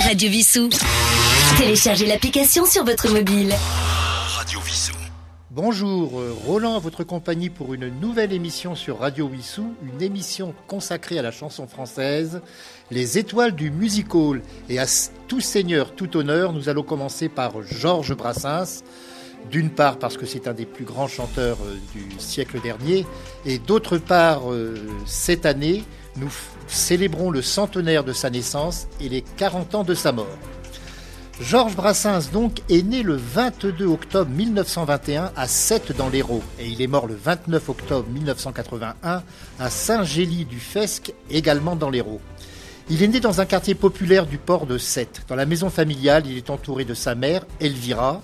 Radio 0.00 0.30
Vissou. 0.30 0.70
Téléchargez 1.58 2.06
l'application 2.06 2.64
sur 2.64 2.84
votre 2.84 3.12
mobile. 3.12 3.52
Radio 4.34 4.58
Vissou. 4.60 4.94
Bonjour, 5.50 6.18
euh, 6.18 6.34
Roland 6.46 6.76
à 6.76 6.78
votre 6.78 7.04
compagnie 7.04 7.50
pour 7.50 7.74
une 7.74 7.88
nouvelle 8.00 8.32
émission 8.32 8.74
sur 8.74 9.00
Radio 9.00 9.26
Wissou, 9.26 9.74
une 9.82 10.00
émission 10.00 10.54
consacrée 10.68 11.18
à 11.18 11.22
la 11.22 11.30
chanson 11.30 11.66
française, 11.66 12.40
les 12.90 13.18
étoiles 13.18 13.54
du 13.54 13.70
music 13.70 14.14
hall. 14.14 14.42
Et 14.70 14.78
à 14.78 14.86
tout 15.28 15.40
seigneur, 15.40 15.94
tout 15.94 16.16
honneur, 16.16 16.54
nous 16.54 16.70
allons 16.70 16.82
commencer 16.82 17.28
par 17.28 17.62
Georges 17.62 18.16
Brassens. 18.16 18.82
D'une 19.50 19.70
part 19.70 19.98
parce 19.98 20.16
que 20.16 20.26
c'est 20.26 20.48
un 20.48 20.54
des 20.54 20.66
plus 20.66 20.84
grands 20.84 21.08
chanteurs 21.08 21.58
euh, 21.62 21.76
du 21.94 22.18
siècle 22.18 22.60
dernier, 22.60 23.06
et 23.44 23.58
d'autre 23.58 23.98
part, 23.98 24.50
euh, 24.50 24.76
cette 25.06 25.46
année, 25.46 25.82
nous 26.16 26.32
célébrons 26.66 27.30
le 27.30 27.42
centenaire 27.42 28.04
de 28.04 28.12
sa 28.12 28.30
naissance 28.30 28.86
et 29.00 29.08
les 29.08 29.22
40 29.22 29.74
ans 29.74 29.84
de 29.84 29.94
sa 29.94 30.12
mort. 30.12 30.26
Georges 31.40 31.74
Brassens 31.74 32.30
donc 32.32 32.60
est 32.68 32.82
né 32.82 33.02
le 33.02 33.16
22 33.16 33.86
octobre 33.86 34.30
1921 34.30 35.32
à 35.36 35.48
Sète 35.48 35.96
dans 35.96 36.10
l'Hérault 36.10 36.42
et 36.58 36.68
il 36.68 36.82
est 36.82 36.86
mort 36.86 37.06
le 37.06 37.14
29 37.14 37.68
octobre 37.70 38.06
1981 38.10 39.22
à 39.58 39.70
Saint-Gély-du-Fesque 39.70 41.14
également 41.30 41.76
dans 41.76 41.88
l'Hérault. 41.88 42.20
Il 42.90 43.02
est 43.02 43.08
né 43.08 43.20
dans 43.20 43.40
un 43.40 43.46
quartier 43.46 43.74
populaire 43.74 44.26
du 44.26 44.36
port 44.36 44.66
de 44.66 44.76
Sète. 44.76 45.22
Dans 45.28 45.36
la 45.36 45.46
maison 45.46 45.70
familiale, 45.70 46.24
il 46.26 46.36
est 46.36 46.50
entouré 46.50 46.84
de 46.84 46.92
sa 46.92 47.14
mère, 47.14 47.46
Elvira, 47.58 48.20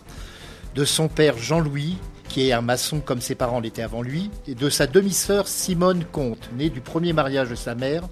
de 0.75 0.85
son 0.85 1.09
père 1.09 1.39
Jean-Louis, 1.39 1.97
qui 2.37 2.51
est 2.51 2.53
un 2.53 2.61
maçon 2.61 3.01
comme 3.01 3.23
ses 3.23 3.35
parents 3.35 3.61
l'étaient 3.61 3.81
avant 3.81 4.03
lui, 4.03 4.31
et 4.47 4.55
de 4.55 4.69
sa 4.69 4.87
demi-sœur 4.87 5.49
Simone 5.49 6.05
Comte, 6.05 6.51
née 6.55 6.69
du 6.69 6.83
premier 6.83 7.15
mariage 7.15 7.49
de 7.49 7.55
sa 7.55 7.75
mère, 7.75 8.03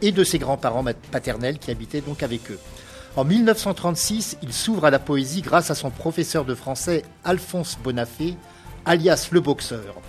et 0.00 0.12
de 0.12 0.24
ses 0.24 0.38
grands-parents 0.38 0.82
paternels 1.10 1.58
qui 1.58 1.70
habitaient 1.70 2.00
donc 2.00 2.22
avec 2.22 2.50
eux. 2.50 2.58
En 3.16 3.24
1936, 3.24 4.38
il 4.42 4.54
s'ouvre 4.54 4.86
à 4.86 4.90
la 4.90 4.98
poésie 4.98 5.42
grâce 5.42 5.70
à 5.70 5.74
son 5.74 5.90
professeur 5.90 6.46
de 6.46 6.54
français 6.54 7.02
Alphonse 7.22 7.76
Bonafé, 7.84 8.36
alias 8.86 9.28
le 9.30 9.40
boxeur. 9.40 10.00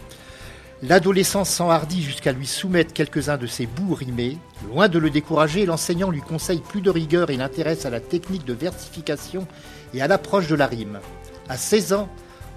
L'adolescence 0.81 1.50
s'enhardit 1.50 2.02
jusqu'à 2.02 2.31
lui 2.31 2.47
soumettre 2.47 2.94
quelques-uns 2.94 3.38
de 3.38 3.47
ses 3.47 3.66
bouts 3.66 3.95
rimés. 3.95 4.38
Loin 4.72 4.88
de 4.88 4.97
le 4.97 5.09
décourager, 5.09 5.66
l'enseignant 5.66 6.09
lui 6.09 6.22
conseille 6.22 6.61
plus 6.61 6.80
de 6.80 6.89
rigueur 6.89 7.31
et 7.31 7.36
l'intéresse 7.36 7.86
à 7.86 7.89
la 7.89 8.00
technique 8.00 8.45
de 8.45 8.53
versification 8.53 9.45
et 9.94 10.02
à 10.02 10.08
l'approche 10.08 10.47
de 10.47 10.56
la 10.56 10.67
rime. 10.67 11.02
À 11.50 11.58
16 11.58 11.91
ans, 11.91 12.08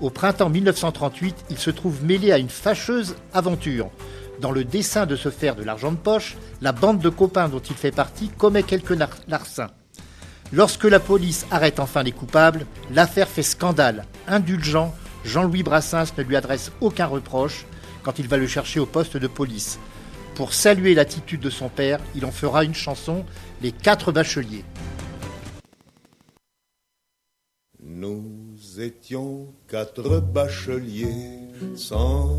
au 0.00 0.10
printemps 0.10 0.48
1938, 0.48 1.44
il 1.50 1.58
se 1.58 1.70
trouve 1.70 2.04
mêlé 2.04 2.32
à 2.32 2.38
une 2.38 2.48
fâcheuse 2.48 3.16
aventure. 3.32 3.90
Dans 4.40 4.50
le 4.50 4.64
dessein 4.64 5.06
de 5.06 5.16
se 5.16 5.30
faire 5.30 5.56
de 5.56 5.62
l'argent 5.62 5.92
de 5.92 5.96
poche, 5.96 6.36
la 6.62 6.72
bande 6.72 7.00
de 7.00 7.10
copains 7.10 7.48
dont 7.48 7.60
il 7.60 7.76
fait 7.76 7.90
partie 7.90 8.28
commet 8.28 8.62
quelques 8.62 8.96
larcins. 9.28 9.70
Lorsque 10.52 10.84
la 10.84 10.98
police 10.98 11.46
arrête 11.50 11.78
enfin 11.78 12.02
les 12.02 12.12
coupables, 12.12 12.66
l'affaire 12.90 13.28
fait 13.28 13.42
scandale. 13.42 14.06
Indulgent, 14.26 14.94
Jean-Louis 15.24 15.62
Brassens 15.62 16.14
ne 16.16 16.22
lui 16.22 16.36
adresse 16.36 16.72
aucun 16.80 17.06
reproche 17.06 17.66
quand 18.02 18.18
il 18.18 18.26
va 18.26 18.38
le 18.38 18.46
chercher 18.46 18.80
au 18.80 18.86
poste 18.86 19.16
de 19.16 19.26
police. 19.26 19.78
Pour 20.34 20.54
saluer 20.54 20.94
l'attitude 20.94 21.40
de 21.40 21.50
son 21.50 21.68
père, 21.68 22.00
il 22.14 22.24
en 22.24 22.32
fera 22.32 22.64
une 22.64 22.74
chanson, 22.74 23.24
Les 23.62 23.72
quatre 23.72 24.10
bacheliers. 24.10 24.64
Étions 28.78 29.46
quatre 29.68 30.20
bacheliers 30.20 31.38
sans 31.74 32.36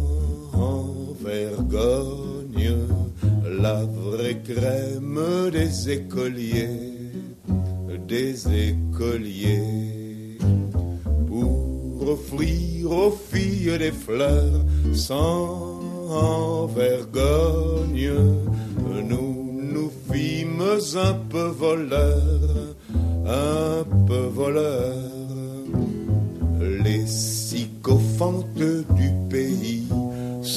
vergogne, 1.21 2.75
la 3.59 3.83
vraie 3.83 4.41
crème 4.43 5.49
des 5.51 5.89
écoliers 5.89 6.91
des 8.11 8.69
écoliers 8.69 10.37
pour 11.27 12.09
offrir 12.09 12.91
aux 12.91 13.11
filles 13.31 13.77
des 13.77 13.93
fleurs 13.93 14.65
sans 14.93 16.67
vergogne. 16.75 18.11
Nous 19.09 19.33
nous 19.73 19.91
fîmes 20.11 20.77
un 20.95 21.13
peu 21.29 21.47
voleurs, 21.63 22.75
un 23.25 23.85
peu 24.07 24.25
voleurs, 24.39 25.30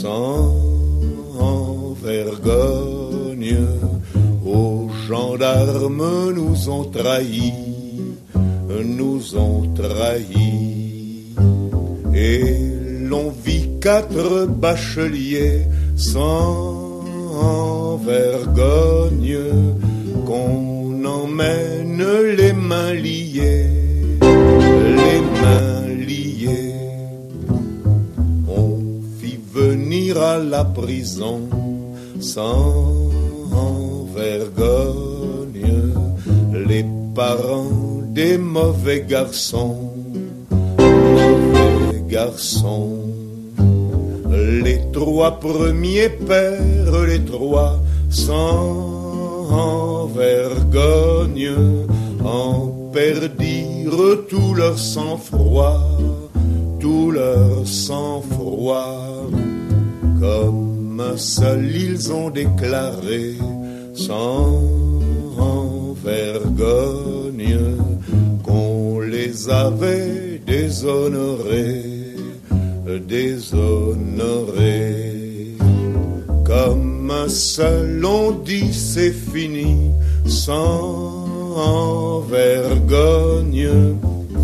sans 0.04 1.96
vergogne 2.02 3.56
gendarmes 5.08 6.32
nous 6.34 6.68
ont 6.68 6.84
trahis, 6.84 7.54
nous 8.84 9.36
ont 9.36 9.62
trahis. 9.74 11.34
Et 12.14 12.44
l'on 13.08 13.30
vit 13.44 13.66
quatre 13.80 14.46
bacheliers 14.46 15.62
sans 15.96 17.02
vergogne 18.04 19.38
qu'on 20.26 21.02
emmène 21.04 22.06
les 22.36 22.52
mains 22.52 22.92
liées, 22.92 23.70
à 30.12 30.38
la 30.38 30.64
prison 30.64 31.40
sans 32.20 33.10
vergogne 34.14 35.72
les 36.68 36.84
parents 37.14 38.02
des 38.08 38.38
mauvais 38.38 39.04
garçons, 39.08 39.92
mauvais 40.78 42.04
garçons. 42.08 42.98
Les 44.62 44.80
trois 44.92 45.40
premiers 45.40 46.10
pères, 46.10 47.02
les 47.06 47.24
trois 47.24 47.78
sans 48.10 50.06
vergogne, 50.14 51.52
en 52.24 52.90
perdirent 52.92 54.26
tout 54.28 54.54
leur 54.54 54.78
sang-froid, 54.78 55.80
tout 56.80 57.10
leur 57.10 57.66
sang-froid. 57.66 59.14
Comme 60.24 61.00
un 61.00 61.18
seul 61.18 61.70
ils 61.70 62.10
ont 62.10 62.30
déclaré 62.30 63.34
sans 63.94 64.62
vergogne 66.02 67.58
qu'on 68.42 69.00
les 69.00 69.50
avait 69.50 70.40
déshonorés, 70.46 72.16
déshonorés. 73.06 73.76
Comme 76.44 77.10
un 77.10 77.28
seul 77.28 78.02
on 78.02 78.30
dit 78.30 78.72
c'est 78.72 79.12
fini, 79.12 79.90
sans 80.26 82.20
vergogne, 82.30 83.70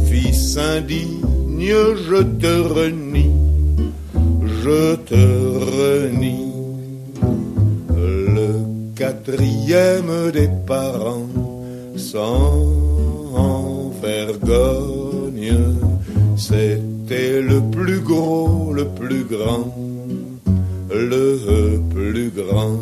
fils 0.06 0.58
indigne, 0.58 1.72
je 2.08 2.22
te 2.42 2.54
renie, 2.68 3.32
je 4.62 4.94
te 4.96 5.22
renie 5.76 6.50
quatrième 9.00 10.30
des 10.30 10.50
parents 10.66 11.28
sans 11.96 13.92
vergogne. 14.02 15.56
C'était 16.36 17.40
le 17.40 17.62
plus 17.70 18.00
gros, 18.00 18.74
le 18.74 18.84
plus 18.84 19.24
grand, 19.24 19.74
le 20.90 21.80
plus 21.94 22.30
grand. 22.30 22.78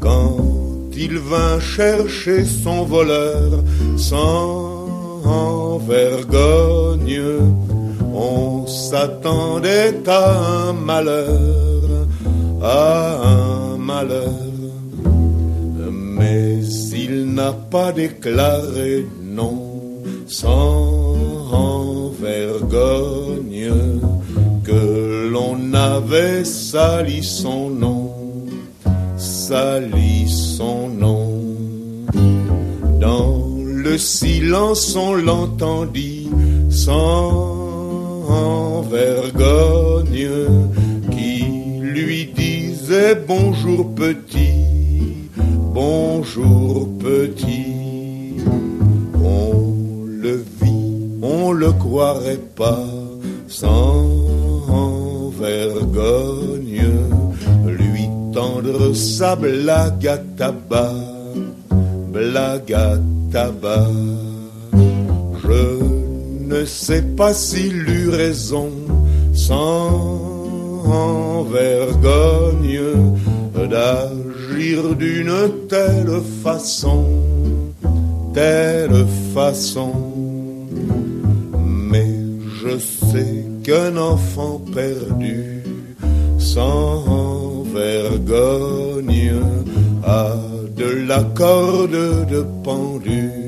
Quand 0.00 0.90
il 0.96 1.18
vint 1.18 1.60
chercher 1.60 2.44
son 2.44 2.84
voleur 2.84 3.62
sans 3.96 5.78
vergogne, 5.88 7.22
on 8.14 8.66
s'attendait 8.66 9.94
à 10.06 10.68
un 10.68 10.72
malheur, 10.72 12.06
à 12.62 13.28
un 13.28 13.76
malheur 13.76 14.52
mais 16.22 16.60
il 16.92 17.34
n'a 17.34 17.52
pas 17.52 17.92
déclaré 17.92 19.06
non 19.22 19.58
sans 20.26 22.12
vergogne 22.20 23.72
que 24.64 25.28
l'on 25.32 25.74
avait 25.74 26.44
sali 26.44 27.24
son 27.24 27.70
nom, 27.70 28.12
sali 29.16 30.28
son 30.28 30.88
nom. 30.88 31.32
Dans 33.00 33.44
le 33.58 33.98
silence 33.98 34.94
on 34.96 35.14
l'entendit 35.14 36.28
sans 36.70 37.61
vergogne 38.82 40.30
qui 41.10 41.44
lui 41.80 42.26
disait 42.34 43.14
bonjour 43.26 43.94
petit 43.94 44.52
bonjour 45.74 46.88
petit. 46.98 47.72
le 51.52 51.72
croirait 51.72 52.44
pas, 52.56 52.88
sans 53.46 55.30
vergogne, 55.38 56.82
lui 57.66 58.08
tendre 58.32 58.94
sa 58.94 59.36
blague 59.36 60.06
à 60.06 60.18
tabac, 60.36 60.94
blague 62.12 62.72
à 62.72 62.94
tabac. 63.32 63.90
Je 65.44 65.81
ne 66.52 66.64
sais 66.66 67.02
pas 67.02 67.32
s'il 67.32 67.88
eut 67.88 68.10
raison, 68.10 68.68
sans 69.34 71.46
vergogne, 71.50 72.80
d'agir 73.70 74.94
d'une 74.96 75.34
telle 75.68 76.20
façon, 76.42 77.06
telle 78.34 79.06
façon. 79.34 79.92
Mais 81.64 82.14
je 82.60 82.78
sais 82.78 83.46
qu'un 83.64 83.96
enfant 83.96 84.60
perdu, 84.74 85.62
sans 86.38 87.64
vergogne, 87.74 89.40
a 90.04 90.36
de 90.76 91.06
la 91.06 91.22
corde 91.22 92.26
de 92.28 92.44
pendu, 92.62 93.41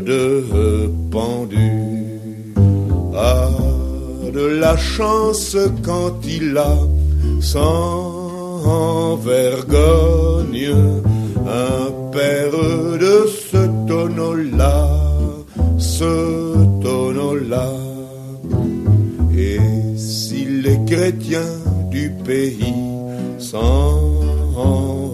de 0.00 0.90
pendu, 1.10 1.72
a 3.14 3.48
de 4.32 4.46
la 4.60 4.76
chance 4.76 5.56
quand 5.82 6.14
il 6.26 6.56
a 6.58 6.76
sans 7.40 9.16
vergogne 9.16 10.74
un 11.46 12.10
père 12.12 12.52
de 12.98 13.26
ce 13.50 13.62
tonneau-là, 13.88 14.88
ce 15.78 16.54
tonneau-là. 16.82 17.72
Et 19.38 19.58
si 19.96 20.44
les 20.44 20.78
chrétiens 20.86 21.54
du 21.90 22.10
pays 22.24 22.74
sans 23.38 24.16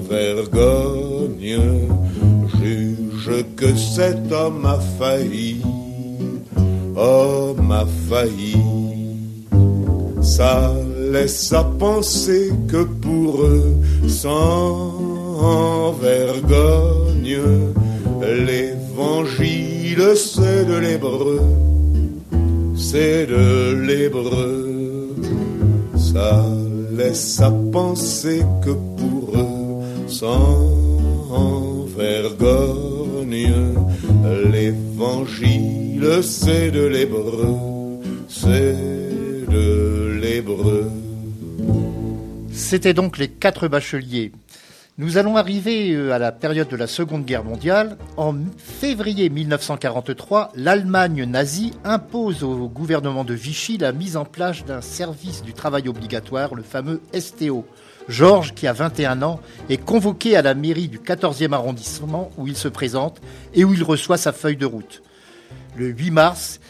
vergogne 0.09 1.22
que 3.63 3.77
cet 3.77 4.33
homme 4.33 4.67
a 4.67 4.81
failli, 4.99 5.63
homme 6.97 7.71
a 7.71 7.87
failli, 8.09 8.57
ça 10.21 10.75
laisse 11.13 11.53
à 11.53 11.63
penser 11.79 12.51
que 12.67 12.83
pour 12.83 13.43
eux, 13.43 13.77
sans 14.09 15.93
vergogne, 15.93 17.39
l'évangile 18.21 20.17
c'est 20.17 20.65
de 20.65 20.79
l'hébreu, 20.85 21.41
c'est 22.77 23.27
de 23.27 23.75
l'hébreu. 23.87 24.71
Ça 25.97 26.45
laisse 26.99 27.41
à 27.41 27.53
penser 27.73 28.43
que 28.65 28.71
pour 28.99 29.37
eux, 29.37 30.09
sans 30.09 31.87
vergogne, 31.97 32.82
l'évangile 34.53 35.83
c'est 36.23 36.71
de 36.71 36.85
l'hébreu, 36.85 38.01
c'est 38.29 38.77
de 39.49 40.19
l'hébreu. 40.21 40.91
C'était 42.53 42.95
donc 42.95 43.19
les 43.19 43.29
quatre 43.29 43.69
bacheliers. 43.69 44.33
Nous 44.99 45.17
allons 45.17 45.37
arriver 45.37 45.93
euh, 45.93 46.13
à 46.13 46.19
la 46.19 46.33
période 46.33 46.69
de 46.69 46.77
la 46.77 46.87
Seconde 46.87 47.25
Guerre 47.25 47.45
mondiale. 47.45 47.97
En 48.17 48.35
février 48.59 49.31
1943, 49.31 50.53
l'Allemagne 50.55 51.25
nazie 51.25 51.73
impose 51.85 52.43
au 52.43 52.69
gouvernement 52.69 53.25
de 53.25 53.33
Vichy 53.33 53.79
la 53.79 53.93
mise 53.93 54.17
en 54.17 54.25
place 54.25 54.65
d'un 54.65 54.81
service 54.83 55.43
du 55.43 55.55
travail 55.55 55.89
obligatoire, 55.89 56.55
le 56.55 56.63
fameux 56.63 57.01
STO. 57.19 57.65
Georges, 58.09 58.55
qui 58.55 58.67
a 58.67 58.73
21 58.73 59.23
ans, 59.23 59.41
est 59.69 59.77
convoqué 59.77 60.37
à 60.37 60.43
la 60.43 60.55
mairie 60.55 60.89
du 60.89 60.99
14e 60.99 61.53
arrondissement 61.53 62.31
où 62.37 62.47
il 62.47 62.57
se 62.57 62.69
présente 62.69 63.21
et 63.55 63.65
où 63.65 63.73
il 63.73 63.83
reçoit 63.83 64.17
sa 64.17 64.33
feuille 64.33 64.57
de 64.57 64.67
route. 64.67 65.03
Le 65.77 65.87
8 65.87 66.11
mars, 66.11 66.61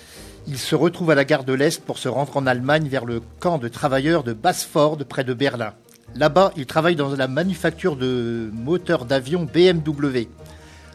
il 0.47 0.59
se 0.59 0.75
retrouve 0.75 1.11
à 1.11 1.15
la 1.15 1.25
gare 1.25 1.45
de 1.45 1.53
l'Est 1.53 1.83
pour 1.85 1.99
se 1.99 2.09
rendre 2.09 2.37
en 2.37 2.47
Allemagne 2.47 2.89
vers 2.89 3.05
le 3.05 3.21
camp 3.41 3.59
de 3.59 3.69
travailleurs 3.69 4.25
de 4.25 4.33
Bassford 4.33 4.99
près 5.09 5.25
de 5.25 5.35
Berlin. 5.35 5.73
Là-bas, 6.15 6.53
il 6.57 6.67
travaille 6.67 6.97
dans 6.97 7.15
la 7.15 7.29
manufacture 7.29 7.97
de 7.97 8.51
moteurs 8.53 9.05
d'avion 9.05 9.45
BMW. 9.45 10.29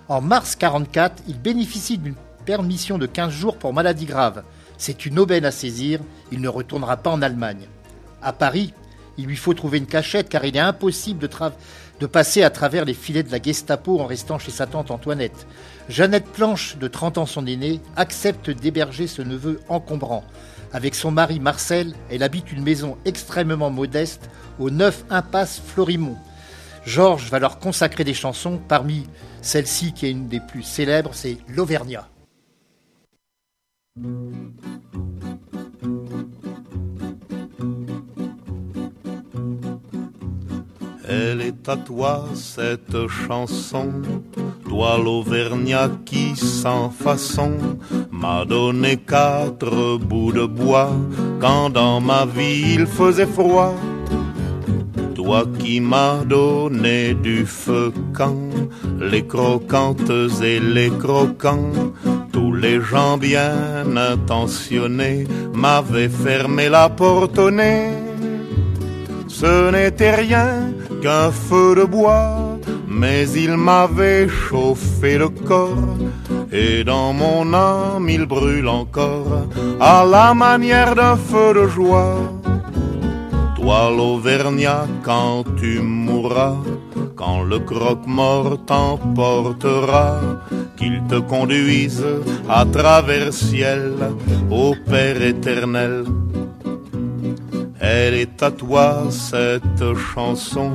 En 0.10 0.22
mars 0.22 0.56
1944, 0.56 1.24
il 1.28 1.40
bénéficie 1.40 1.98
d'une 1.98 2.16
permission 2.46 2.98
de 2.98 3.08
15 3.08 3.32
jours 3.32 3.58
pour 3.58 3.74
maladie 3.74 4.06
grave. 4.06 4.44
C'est 4.78 5.06
une 5.06 5.18
aubaine 5.18 5.46
à 5.46 5.52
saisir, 5.52 6.00
il 6.32 6.40
ne 6.40 6.48
retournera 6.48 6.98
pas 6.98 7.10
en 7.10 7.22
Allemagne. 7.22 7.68
À 8.22 8.32
Paris, 8.32 8.74
il 9.18 9.26
lui 9.26 9.36
faut 9.36 9.54
trouver 9.54 9.80
une 9.80 9.86
cachette 9.86 10.30
car 10.30 10.46
il 10.46 10.56
est 10.56 10.60
impossible 10.60 11.28
de, 12.00 12.06
passer 12.06 12.44
à 12.44 12.50
travers 12.50 12.86
les 12.86 12.94
filets 12.94 13.24
de 13.24 13.32
la 13.32 13.42
Gestapo 13.42 14.00
en 14.00 14.06
restant 14.06 14.40
chez 14.40 14.52
sa 14.52 14.68
tante 14.68 14.92
Antoinette. 14.92 15.48
Jeannette 15.90 16.28
Planche, 16.28 16.78
de 16.78 16.88
30 16.88 17.18
ans 17.18 17.26
son 17.26 17.48
aînée, 17.48 17.82
accepte 17.96 18.50
d'héberger 18.50 19.08
ce 19.08 19.22
neveu 19.22 19.60
encombrant. 19.70 20.24
Avec 20.74 20.96
son 20.96 21.12
mari 21.12 21.40
Marcel, 21.40 21.96
elle 22.12 22.24
habite 22.24 22.52
une 22.52 22.64
maison 22.64 22.98
extrêmement 23.06 23.70
modeste 23.70 24.30
au 24.60 24.70
9 24.70 25.06
impasse 25.10 25.62
Florimont. 25.66 26.18
Georges 26.86 27.30
va 27.30 27.40
leur 27.40 27.60
consacrer 27.60 28.04
des 28.04 28.14
chansons, 28.14 28.62
parmi 28.68 29.08
celle-ci 29.42 29.94
qui 29.94 30.06
est 30.06 30.12
une 30.12 30.28
des 30.30 30.40
plus 30.40 30.64
célèbres, 30.64 31.12
c'est 31.14 31.38
L'Auvergnat. 31.50 32.08
Elle 41.10 41.40
est 41.40 41.70
à 41.70 41.78
toi 41.78 42.26
cette 42.34 43.08
chanson, 43.08 43.92
toi 44.68 45.00
l'Auvergnat 45.02 45.90
qui 46.06 46.36
sans 46.36 46.90
façon 46.90 47.54
m'a 48.12 48.44
donné 48.44 48.98
quatre 48.98 49.98
bouts 49.98 50.34
de 50.34 50.46
bois 50.46 50.92
quand 51.40 51.70
dans 51.70 52.02
ma 52.02 52.26
vie 52.26 52.74
il 52.74 52.86
faisait 52.86 53.26
froid. 53.26 53.74
Toi 55.16 55.46
qui 55.60 55.80
m'as 55.80 56.26
donné 56.26 57.14
du 57.14 57.46
feu 57.46 57.94
quand 58.12 58.50
les 59.00 59.26
croquantes 59.26 60.12
et 60.44 60.60
les 60.60 60.90
croquants, 60.90 61.72
tous 62.34 62.54
les 62.54 62.82
gens 62.82 63.18
bien 63.18 63.96
intentionnés 63.96 65.26
m'avaient 65.54 66.10
fermé 66.10 66.68
la 66.68 66.90
porte 66.90 67.40
au 67.40 67.50
nez. 67.50 67.92
Ce 69.30 69.72
n'était 69.72 70.16
rien 70.16 70.74
feu 71.32 71.76
de 71.76 71.86
bois, 71.86 72.58
mais 72.88 73.30
il 73.30 73.56
m'avait 73.58 74.28
chauffé 74.28 75.18
le 75.18 75.30
corps, 75.30 75.98
et 76.52 76.84
dans 76.84 77.14
mon 77.14 77.54
âme 77.54 78.10
il 78.10 78.26
brûle 78.26 78.68
encore, 78.68 79.48
à 79.80 80.06
la 80.06 80.34
manière 80.34 80.96
d'un 80.96 81.16
feu 81.16 81.54
de 81.54 81.68
joie. 81.68 82.18
Toi 83.56 83.92
l'Auvergnat, 83.98 84.88
quand 85.04 85.44
tu 85.60 85.80
mourras, 85.82 86.58
quand 87.16 87.44
le 87.44 87.60
croque-mort 87.60 88.58
t'emportera, 88.66 90.20
qu'il 90.78 91.02
te 91.10 91.20
conduise 91.20 92.06
à 92.50 92.66
travers 92.66 93.34
ciel, 93.34 93.94
au 94.52 94.76
Père 94.90 95.22
éternel 95.22 96.06
elle 97.88 98.16
est 98.16 98.44
à 98.44 98.52
toi 98.52 99.08
cette 99.10 99.94
chanson, 100.14 100.72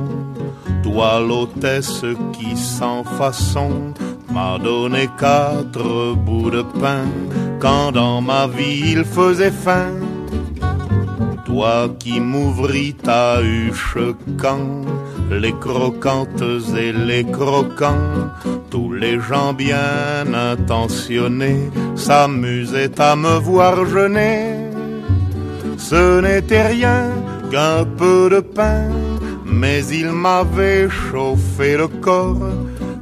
toi 0.81 1.19
l'hôtesse 1.19 2.05
qui 2.33 2.57
sans 2.57 3.03
façon 3.03 3.93
m'a 4.33 4.57
donné 4.57 5.07
quatre 5.19 6.15
bouts 6.15 6.49
de 6.49 6.63
pain. 6.81 7.05
Quand 7.59 7.91
dans 7.91 8.19
ma 8.21 8.47
vie 8.47 8.93
il 8.93 9.03
faisait 9.05 9.57
faim. 9.65 9.93
Toi 11.45 11.89
qui 11.99 12.19
m'ouvris 12.19 12.95
ta 12.95 13.41
huche 13.41 13.97
quand 14.41 14.81
les 15.29 15.53
croquantes 15.65 16.43
et 16.85 16.91
les 16.91 17.25
croquants, 17.25 18.31
tous 18.71 18.91
les 18.91 19.19
gens 19.19 19.53
bien 19.53 20.25
intentionnés 20.51 21.69
s'amusaient 21.95 22.99
à 22.99 23.15
me 23.15 23.37
voir 23.37 23.85
jeûner 23.85 24.62
ce 25.89 26.21
n'était 26.21 26.67
rien 26.75 27.11
qu'un 27.51 27.83
peu 27.99 28.29
de 28.29 28.39
pain, 28.39 28.87
mais 29.45 29.81
il 30.01 30.09
m'avait 30.11 30.87
chauffé 30.89 31.75
le 31.77 31.87
corps, 31.87 32.51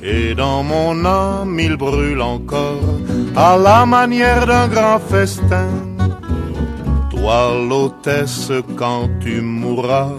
et 0.01 0.33
dans 0.33 0.63
mon 0.63 1.05
âme 1.05 1.57
il 1.59 1.75
brûle 1.77 2.21
encore, 2.21 2.89
à 3.35 3.55
la 3.67 3.85
manière 3.85 4.47
d'un 4.47 4.67
grand 4.67 4.99
festin. 4.99 5.69
Toi 7.11 7.39
l'hôtesse 7.69 8.51
quand 8.75 9.07
tu 9.23 9.41
mourras, 9.41 10.17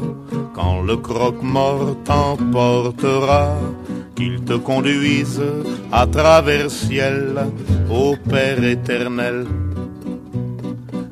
quand 0.54 0.82
le 0.82 0.96
croque-mort 1.08 1.96
t'emportera, 2.04 3.56
qu'il 4.14 4.44
te 4.44 4.56
conduise 4.70 5.42
à 5.90 6.06
travers 6.06 6.70
ciel, 6.70 7.34
au 7.90 8.14
Père 8.30 8.62
éternel 8.62 9.46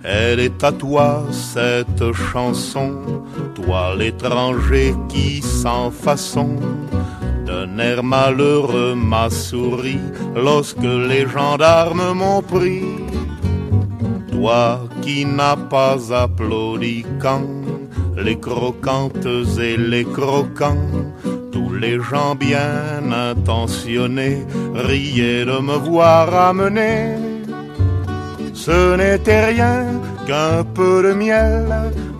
Elle 0.03 0.41
est 0.41 0.65
à 0.65 0.73
toi 0.73 1.25
cette 1.31 2.13
chanson, 2.13 2.93
toi 3.55 3.95
l'étranger 3.95 4.95
qui 5.11 5.43
sans 5.43 5.91
façon 5.91 6.57
d'un 7.47 7.79
air 7.79 8.03
malheureux 8.03 8.95
m'a 8.95 9.29
souri 9.29 9.99
lorsque 10.35 10.83
les 10.83 11.27
gendarmes 11.29 12.15
m'ont 12.15 12.41
pris. 12.41 12.85
Toi 14.33 14.81
qui 15.03 15.27
n'as 15.27 15.57
pas 15.57 15.99
applaudi 16.15 17.05
quand 17.21 17.47
les 18.17 18.39
croquantes 18.39 19.27
et 19.61 19.77
les 19.77 20.05
croquants, 20.05 20.89
tous 21.53 21.75
les 21.75 22.01
gens 22.01 22.35
bien 22.35 23.13
intentionnés 23.13 24.47
riaient 24.75 25.45
de 25.45 25.61
me 25.61 25.77
voir 25.77 26.35
amener. 26.35 27.30
Ce 28.65 28.95
n'était 28.95 29.47
rien 29.53 29.87
qu'un 30.27 30.63
peu 30.65 31.03
de 31.03 31.15
miel, 31.15 31.67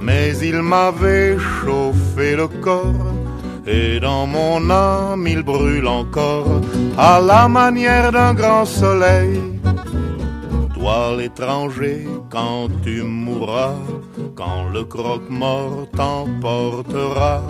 mais 0.01 0.39
il 0.39 0.63
m'avait 0.63 1.37
chauffé 1.39 2.35
le 2.35 2.49
corps. 2.49 3.13
Et 3.67 4.01
dans 4.01 4.27
mon 4.27 4.71
âme 4.71 5.27
il 5.27 5.43
brûle 5.43 5.87
encore 5.87 6.63
à 6.97 7.21
la 7.21 7.47
manière 7.47 8.11
d'un 8.11 8.33
grand 8.33 8.65
soleil. 8.65 9.39
Toi 10.75 11.15
l'étranger, 11.19 12.09
quand 12.31 12.69
tu 12.83 13.03
mourras, 13.03 13.77
quand 14.35 14.71
le 14.73 14.85
croque-mort 14.85 15.89
t'emportera, 15.95 17.43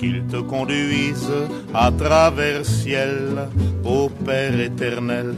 qu'il 0.00 0.26
te 0.26 0.38
conduise 0.38 1.30
à 1.72 1.92
travers 1.92 2.66
ciel 2.66 3.48
au 3.84 4.08
Père 4.26 4.58
éternel. 4.58 5.36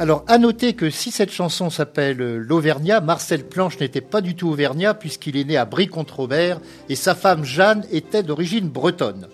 Alors, 0.00 0.24
à 0.28 0.38
noter 0.38 0.74
que 0.74 0.90
si 0.90 1.10
cette 1.10 1.32
chanson 1.32 1.70
s'appelle 1.70 2.18
L'Auvergnat, 2.18 3.00
Marcel 3.00 3.42
Planche 3.42 3.80
n'était 3.80 4.00
pas 4.00 4.20
du 4.20 4.36
tout 4.36 4.48
auvergnat 4.48 4.94
puisqu'il 4.94 5.36
est 5.36 5.42
né 5.42 5.56
à 5.56 5.64
Brie-contre-Robert 5.64 6.60
et 6.88 6.94
sa 6.94 7.16
femme 7.16 7.44
Jeanne 7.44 7.84
était 7.90 8.22
d'origine 8.22 8.68
bretonne. 8.68 9.26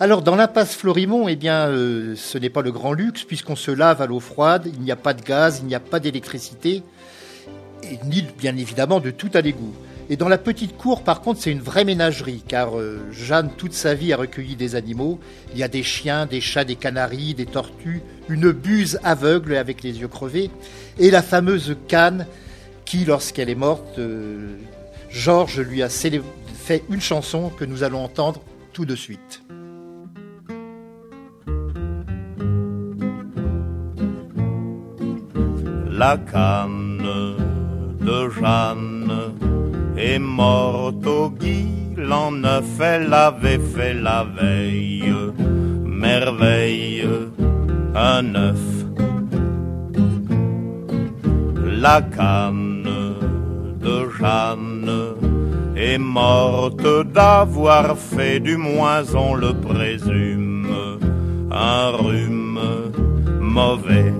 Alors, 0.00 0.22
dans 0.22 0.34
l'impasse 0.34 0.74
Florimont, 0.74 1.28
eh 1.28 1.36
bien, 1.36 1.68
euh, 1.68 2.14
ce 2.16 2.38
n'est 2.38 2.48
pas 2.48 2.62
le 2.62 2.72
grand 2.72 2.94
luxe 2.94 3.24
puisqu'on 3.24 3.56
se 3.56 3.70
lave 3.70 4.00
à 4.00 4.06
l'eau 4.06 4.20
froide, 4.20 4.70
il 4.72 4.80
n'y 4.80 4.90
a 4.90 4.96
pas 4.96 5.12
de 5.12 5.20
gaz, 5.20 5.58
il 5.60 5.66
n'y 5.66 5.74
a 5.74 5.80
pas 5.80 6.00
d'électricité, 6.00 6.82
et 7.82 7.98
ni 8.06 8.24
bien 8.38 8.56
évidemment 8.56 9.00
de 9.00 9.10
tout 9.10 9.30
à 9.34 9.42
l'égout. 9.42 9.74
Et 10.08 10.16
dans 10.16 10.28
la 10.28 10.38
petite 10.38 10.76
cour, 10.76 11.02
par 11.02 11.20
contre, 11.20 11.40
c'est 11.40 11.50
une 11.50 11.60
vraie 11.60 11.84
ménagerie, 11.84 12.42
car 12.46 12.78
euh, 12.78 13.00
Jeanne, 13.10 13.50
toute 13.56 13.72
sa 13.72 13.94
vie, 13.94 14.12
a 14.12 14.16
recueilli 14.16 14.54
des 14.54 14.76
animaux. 14.76 15.18
Il 15.52 15.58
y 15.58 15.64
a 15.64 15.68
des 15.68 15.82
chiens, 15.82 16.26
des 16.26 16.40
chats, 16.40 16.64
des 16.64 16.76
canaris, 16.76 17.34
des 17.34 17.46
tortues, 17.46 18.02
une 18.28 18.52
buse 18.52 19.00
aveugle 19.02 19.56
avec 19.56 19.82
les 19.82 19.98
yeux 20.00 20.08
crevés, 20.08 20.50
et 20.98 21.10
la 21.10 21.22
fameuse 21.22 21.76
canne 21.88 22.26
qui, 22.84 23.04
lorsqu'elle 23.04 23.50
est 23.50 23.56
morte, 23.56 23.98
euh, 23.98 24.56
Georges 25.10 25.60
lui 25.60 25.82
a 25.82 25.88
fait 25.88 26.84
une 26.88 27.00
chanson 27.00 27.50
que 27.50 27.64
nous 27.64 27.82
allons 27.82 28.04
entendre 28.04 28.40
tout 28.72 28.84
de 28.84 28.94
suite. 28.94 29.42
La 35.90 36.18
canne 36.18 37.36
de 38.00 38.28
Jeanne 38.28 39.55
est 39.96 40.18
morte 40.18 41.06
au 41.06 41.30
Guy 41.30 41.76
l'an 41.96 42.30
neuf, 42.30 42.80
elle 42.80 43.12
avait 43.12 43.58
fait 43.58 43.94
la 43.94 44.24
veille, 44.24 45.12
merveille, 45.84 47.08
un 47.94 48.22
neuf. 48.22 48.58
La 51.82 52.00
canne 52.02 52.88
de 53.80 54.08
Jeanne 54.18 54.90
est 55.76 55.98
morte 55.98 56.86
d'avoir 57.12 57.96
fait 57.96 58.40
du 58.40 58.56
moins, 58.56 59.02
on 59.14 59.34
le 59.34 59.52
présume, 59.54 60.98
un 61.50 61.90
rhume 61.90 62.60
mauvais. 63.40 64.12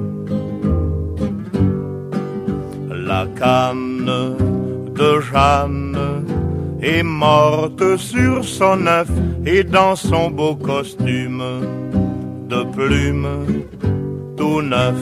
La 2.90 3.26
canne 3.38 4.55
de 4.96 5.20
Jeanne 5.20 5.98
est 6.80 7.02
morte 7.02 7.96
sur 7.96 8.44
son 8.44 8.86
œuf 8.86 9.10
et 9.44 9.62
dans 9.62 9.94
son 9.96 10.30
beau 10.30 10.54
costume 10.54 11.42
de 12.48 12.64
plumes 12.74 13.66
tout 14.36 14.62
neuf. 14.62 14.96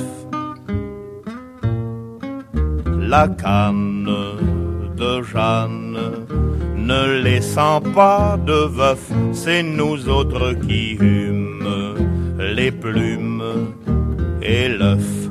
La 3.09 3.29
canne 3.29 4.09
de 4.97 5.23
Jeanne 5.23 5.99
ne 6.77 7.23
laissant 7.23 7.81
pas 7.81 8.37
de 8.45 8.67
veuf, 8.79 9.11
c'est 9.33 9.63
nous 9.63 10.09
autres 10.09 10.55
qui 10.67 10.97
humes 11.01 11.69
les 12.39 12.73
plumes 12.73 13.73
et 14.43 14.69
l'œuf. 14.69 15.24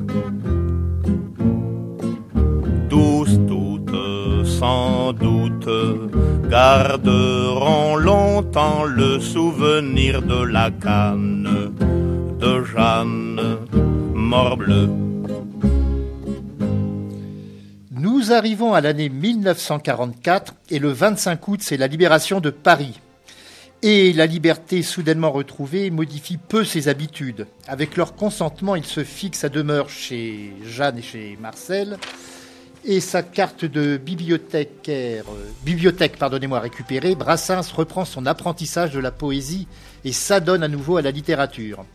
Garderont 6.49 7.95
longtemps 7.95 8.83
le 8.83 9.19
souvenir 9.19 10.21
de 10.21 10.43
la 10.43 10.71
canne 10.71 11.73
de 12.39 12.63
Jeanne 12.63 13.57
Morbleu. 14.13 14.89
Nous 17.91 18.31
arrivons 18.31 18.73
à 18.73 18.81
l'année 18.81 19.09
1944 19.09 20.55
et 20.69 20.79
le 20.79 20.89
25 20.89 21.47
août, 21.47 21.59
c'est 21.63 21.77
la 21.77 21.87
libération 21.87 22.39
de 22.39 22.49
Paris. 22.49 22.99
Et 23.81 24.13
la 24.13 24.25
liberté 24.25 24.81
soudainement 24.81 25.31
retrouvée 25.31 25.89
modifie 25.89 26.37
peu 26.37 26.63
ses 26.63 26.87
habitudes. 26.87 27.47
Avec 27.67 27.97
leur 27.97 28.15
consentement, 28.15 28.75
il 28.75 28.85
se 28.85 29.03
fixe 29.03 29.43
à 29.43 29.49
demeure 29.49 29.89
chez 29.89 30.53
Jeanne 30.63 30.99
et 30.99 31.01
chez 31.01 31.37
Marcel 31.41 31.97
et 32.85 32.99
sa 32.99 33.23
carte 33.23 33.63
de 33.63 33.97
bibliothécaire, 33.97 35.25
euh, 35.29 35.49
bibliothèque 35.63 36.17
pardonnez-moi, 36.17 36.59
récupérée, 36.59 37.15
Brassens 37.15 37.71
reprend 37.73 38.03
son 38.03 38.25
apprentissage 38.25 38.91
de 38.91 38.99
la 38.99 39.11
poésie 39.11 39.67
et 40.03 40.11
s'adonne 40.11 40.63
à 40.63 40.67
nouveau 40.67 40.97
à 40.97 41.01
la 41.01 41.11
littérature. 41.11 41.85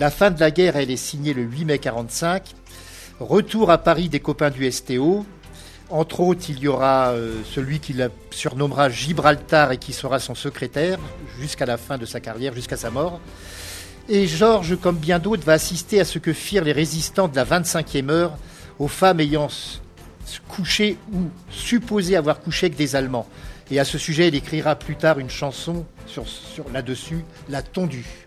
La 0.00 0.10
fin 0.10 0.30
de 0.30 0.40
la 0.40 0.50
guerre, 0.50 0.76
elle 0.76 0.90
est 0.90 0.96
signée 0.96 1.32
le 1.32 1.42
8 1.42 1.64
mai 1.64 1.78
45. 1.78 2.42
Retour 3.20 3.70
à 3.70 3.78
Paris 3.78 4.08
des 4.08 4.20
copains 4.20 4.50
du 4.50 4.70
STO. 4.70 5.24
Entre 5.90 6.20
autres, 6.20 6.46
il 6.48 6.58
y 6.58 6.68
aura 6.68 7.10
euh, 7.10 7.42
celui 7.44 7.78
qui 7.80 7.94
surnommera 8.30 8.88
Gibraltar 8.88 9.72
et 9.72 9.78
qui 9.78 9.92
sera 9.92 10.18
son 10.18 10.34
secrétaire 10.34 10.98
jusqu'à 11.40 11.66
la 11.66 11.76
fin 11.76 11.98
de 11.98 12.06
sa 12.06 12.20
carrière, 12.20 12.54
jusqu'à 12.54 12.76
sa 12.76 12.90
mort. 12.90 13.20
Et 14.08 14.26
Georges, 14.26 14.76
comme 14.80 14.96
bien 14.96 15.20
d'autres, 15.20 15.44
va 15.44 15.52
assister 15.52 16.00
à 16.00 16.04
ce 16.04 16.18
que 16.18 16.32
firent 16.32 16.64
les 16.64 16.72
résistants 16.72 17.28
de 17.28 17.36
la 17.36 17.44
25e 17.44 18.10
heure 18.10 18.36
aux 18.78 18.88
femmes 18.88 19.20
ayant 19.20 19.48
couché 20.48 20.96
ou 21.12 21.28
supposé 21.50 22.16
avoir 22.16 22.40
couché 22.40 22.66
avec 22.66 22.78
des 22.78 22.96
Allemands. 22.96 23.26
Et 23.70 23.78
à 23.78 23.84
ce 23.84 23.98
sujet, 23.98 24.28
il 24.28 24.34
écrira 24.34 24.74
plus 24.74 24.96
tard 24.96 25.18
une 25.18 25.30
chanson 25.30 25.84
sur, 26.06 26.24
là-dessus, 26.72 27.24
La 27.48 27.62
tondue. 27.62 28.26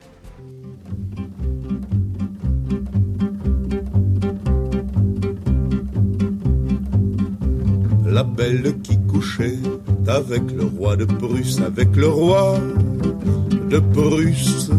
La 8.05 8.23
belle 8.23 8.79
qui 8.83 8.97
couchait 9.07 9.57
avec 10.07 10.43
le 10.51 10.65
roi 10.65 10.95
de 10.95 11.05
Prusse, 11.05 11.59
avec 11.59 11.95
le 11.95 12.07
roi 12.07 12.57
de 13.69 13.79
Prusse, 13.79 14.69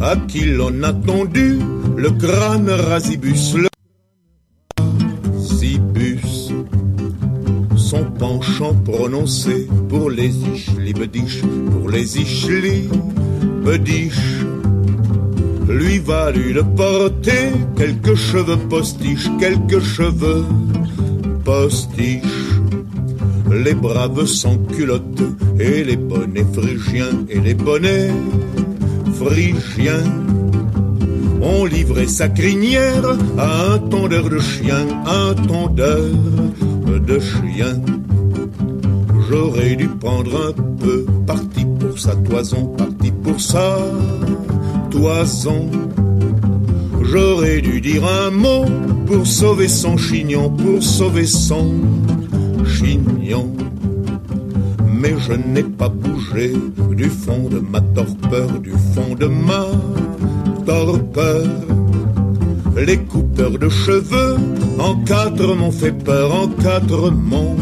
à 0.00 0.16
qui 0.28 0.46
l'on 0.46 0.82
a 0.82 0.92
tondu 0.92 1.58
le 1.96 2.10
crâne 2.10 2.68
rasibus. 2.68 3.52
son 3.52 3.73
pour 9.88 10.10
les 10.10 10.34
ichli 10.54 10.92
pour 10.92 11.88
les 11.88 12.18
ichli 12.18 12.88
lui 15.66 15.98
valut 15.98 16.52
de 16.52 16.60
porter 16.60 17.52
quelques 17.74 18.16
cheveux 18.16 18.58
postiches, 18.68 19.30
quelques 19.40 19.80
cheveux 19.80 20.44
postiches. 21.42 22.60
Les 23.50 23.72
braves 23.72 24.26
sans 24.26 24.58
culottes 24.58 25.22
et 25.58 25.84
les 25.84 25.96
bonnets 25.96 26.46
phrygiens 26.52 27.24
et 27.30 27.40
les 27.40 27.54
bonnets 27.54 28.10
phrygiens 29.14 30.04
ont 31.40 31.64
livré 31.64 32.06
sa 32.08 32.28
crinière 32.28 33.16
à 33.38 33.72
un 33.72 33.78
tondeur 33.78 34.28
de 34.28 34.38
chien, 34.38 34.86
un 35.06 35.32
tondeur 35.34 36.10
de 37.08 37.18
chien. 37.18 37.80
J'aurais 39.34 39.74
dû 39.74 39.88
prendre 39.88 40.50
un 40.50 40.52
peu 40.52 41.04
parti 41.26 41.66
pour 41.80 41.98
sa 41.98 42.14
toison, 42.14 42.66
parti 42.78 43.10
pour 43.10 43.40
sa 43.40 43.78
toison. 44.92 45.68
J'aurais 47.02 47.60
dû 47.60 47.80
dire 47.80 48.04
un 48.06 48.30
mot 48.30 48.64
pour 49.06 49.26
sauver 49.26 49.66
son 49.66 49.96
chignon, 49.96 50.50
pour 50.50 50.80
sauver 50.80 51.26
son 51.26 51.74
chignon. 52.64 53.52
Mais 55.00 55.14
je 55.18 55.32
n'ai 55.32 55.64
pas 55.64 55.88
bougé 55.88 56.52
du 56.92 57.10
fond 57.10 57.48
de 57.50 57.58
ma 57.58 57.80
torpeur, 57.80 58.48
du 58.60 58.74
fond 58.94 59.16
de 59.18 59.26
ma 59.26 59.66
torpeur. 60.64 61.44
Les 62.86 62.98
coupeurs 62.98 63.58
de 63.58 63.68
cheveux 63.68 64.36
en 64.78 64.94
quatre 65.02 65.56
m'ont 65.56 65.72
fait 65.72 65.92
peur, 66.04 66.32
en 66.32 66.46
quatre 66.46 67.10
m'ont 67.10 67.56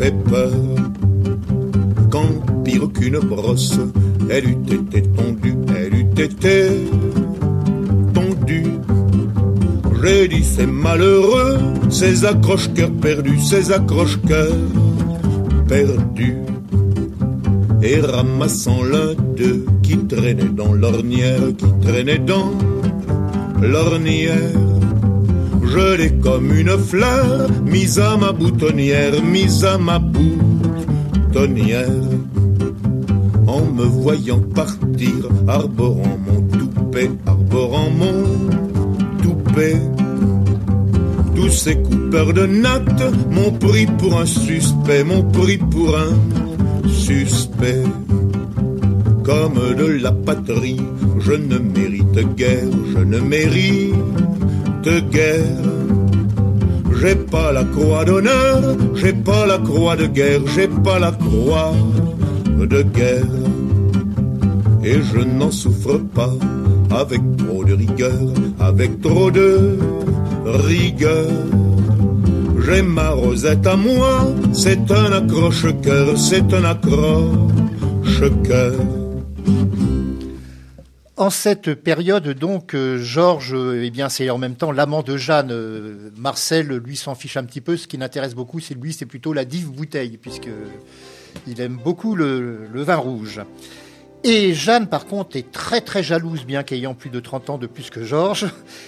fait 0.00 0.14
peur. 0.30 0.52
Quand 2.10 2.32
pire 2.64 2.88
qu'une 2.94 3.18
brosse, 3.18 3.78
elle 4.30 4.48
eût 4.48 4.64
été 4.72 5.02
tondue, 5.02 5.56
elle 5.76 5.94
eût 5.94 6.22
été 6.22 6.68
tondue. 8.14 8.72
J'ai 10.02 10.28
dit 10.28 10.42
c'est 10.42 10.66
malheureux, 10.66 11.58
ces 11.90 12.24
accroche-cœurs 12.24 12.96
perdus, 13.02 13.40
ces 13.40 13.72
accroche-cœurs 13.72 14.56
perdus. 15.68 16.38
Et 17.82 18.00
ramassant 18.00 18.82
l'un 18.82 19.14
d'eux 19.36 19.66
qui 19.82 19.98
traînait 19.98 20.54
dans 20.60 20.72
l'ornière, 20.72 21.42
qui 21.58 21.86
traînait 21.86 22.18
dans 22.18 22.52
l'ornière. 23.60 24.69
Je 25.70 25.96
l'ai 25.96 26.12
comme 26.18 26.52
une 26.52 26.76
fleur 26.76 27.48
mise 27.64 28.00
à 28.00 28.16
ma 28.16 28.32
boutonnière, 28.32 29.22
mise 29.22 29.64
à 29.64 29.78
ma 29.78 30.00
boutonnière. 30.00 31.86
En 33.46 33.64
me 33.66 33.84
voyant 33.84 34.40
partir, 34.40 35.14
arborant 35.46 36.18
mon 36.26 36.40
toupet, 36.58 37.10
arborant 37.24 37.90
mon 37.90 38.24
toupet. 39.22 39.80
Tous 41.36 41.50
ces 41.50 41.76
coupeurs 41.76 42.32
de 42.32 42.46
nattes 42.46 43.04
m'ont 43.30 43.52
pris 43.52 43.86
pour 43.86 44.18
un 44.18 44.26
suspect, 44.26 45.04
m'ont 45.04 45.30
pris 45.30 45.58
pour 45.58 45.96
un 45.96 46.88
suspect 46.88 47.84
comme 49.22 49.76
de 49.78 49.86
la 50.02 50.10
patrie. 50.10 50.80
Je 51.20 51.32
ne 51.32 51.58
mérite 51.58 52.34
guère, 52.34 52.70
je 52.92 52.98
ne 52.98 53.20
mérite 53.20 53.94
guère. 54.88 55.44
J'ai 57.00 57.14
pas 57.14 57.52
la 57.52 57.64
croix 57.64 58.04
d'honneur, 58.04 58.76
j'ai 58.94 59.12
pas 59.12 59.46
la 59.46 59.58
croix 59.58 59.96
de 59.96 60.06
guerre, 60.06 60.40
j'ai 60.54 60.68
pas 60.68 60.98
la 60.98 61.12
croix 61.12 61.72
de 62.58 62.82
guerre. 62.82 63.24
Et 64.82 65.00
je 65.02 65.20
n'en 65.20 65.50
souffre 65.50 65.98
pas 66.14 66.34
avec 66.90 67.20
trop 67.36 67.64
de 67.64 67.74
rigueur, 67.74 68.20
avec 68.58 69.00
trop 69.00 69.30
de 69.30 69.78
rigueur. 70.44 71.28
J'ai 72.66 72.82
ma 72.82 73.10
rosette 73.10 73.66
à 73.66 73.76
moi, 73.76 74.28
c'est 74.52 74.90
un 74.90 75.12
accroche-cœur, 75.12 76.18
c'est 76.18 76.52
un 76.52 76.64
accroche-cœur. 76.64 77.40
En 81.20 81.28
cette 81.28 81.74
période, 81.74 82.30
donc, 82.30 82.72
euh, 82.72 82.96
Georges, 82.96 83.52
euh, 83.52 83.84
eh 83.84 83.90
bien, 83.90 84.08
c'est 84.08 84.30
en 84.30 84.38
même 84.38 84.54
temps 84.54 84.72
l'amant 84.72 85.02
de 85.02 85.18
Jeanne. 85.18 85.50
Euh, 85.52 86.08
Marcel, 86.16 86.68
lui, 86.68 86.96
s'en 86.96 87.14
fiche 87.14 87.36
un 87.36 87.44
petit 87.44 87.60
peu. 87.60 87.76
Ce 87.76 87.86
qui 87.86 87.98
l'intéresse 87.98 88.34
beaucoup, 88.34 88.58
c'est 88.58 88.72
lui, 88.72 88.94
c'est 88.94 89.04
plutôt 89.04 89.34
la 89.34 89.44
dive 89.44 89.70
bouteille, 89.70 90.16
puisque 90.16 90.48
il 91.46 91.60
aime 91.60 91.76
beaucoup 91.76 92.14
le, 92.14 92.70
vin 92.72 92.96
rouge. 92.96 93.42
Et 94.24 94.54
Jeanne, 94.54 94.86
par 94.86 95.04
contre, 95.04 95.36
est 95.36 95.52
très 95.52 95.82
très 95.82 96.02
jalouse, 96.02 96.46
bien 96.46 96.62
qu'ayant 96.62 96.94
plus 96.94 97.10
de 97.10 97.20
30 97.20 97.50
ans 97.50 97.58
de 97.58 97.66
plus 97.66 97.90
que 97.90 98.02
Georges. 98.02 98.46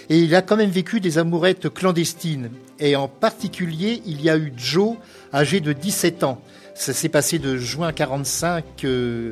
Et 0.09 0.17
il 0.17 0.33
a 0.33 0.41
quand 0.41 0.57
même 0.57 0.71
vécu 0.71 0.99
des 0.99 1.19
amourettes 1.19 1.69
clandestines. 1.71 2.49
Et 2.79 2.95
en 2.95 3.07
particulier, 3.07 4.01
il 4.07 4.23
y 4.23 4.31
a 4.31 4.37
eu 4.37 4.51
Joe, 4.57 4.95
âgé 5.35 5.59
de 5.59 5.71
17 5.71 6.23
ans. 6.23 6.41
Ça 6.73 6.93
s'est 6.93 7.09
passé 7.09 7.37
de 7.37 7.57
juin 7.57 7.91
45 7.91 8.87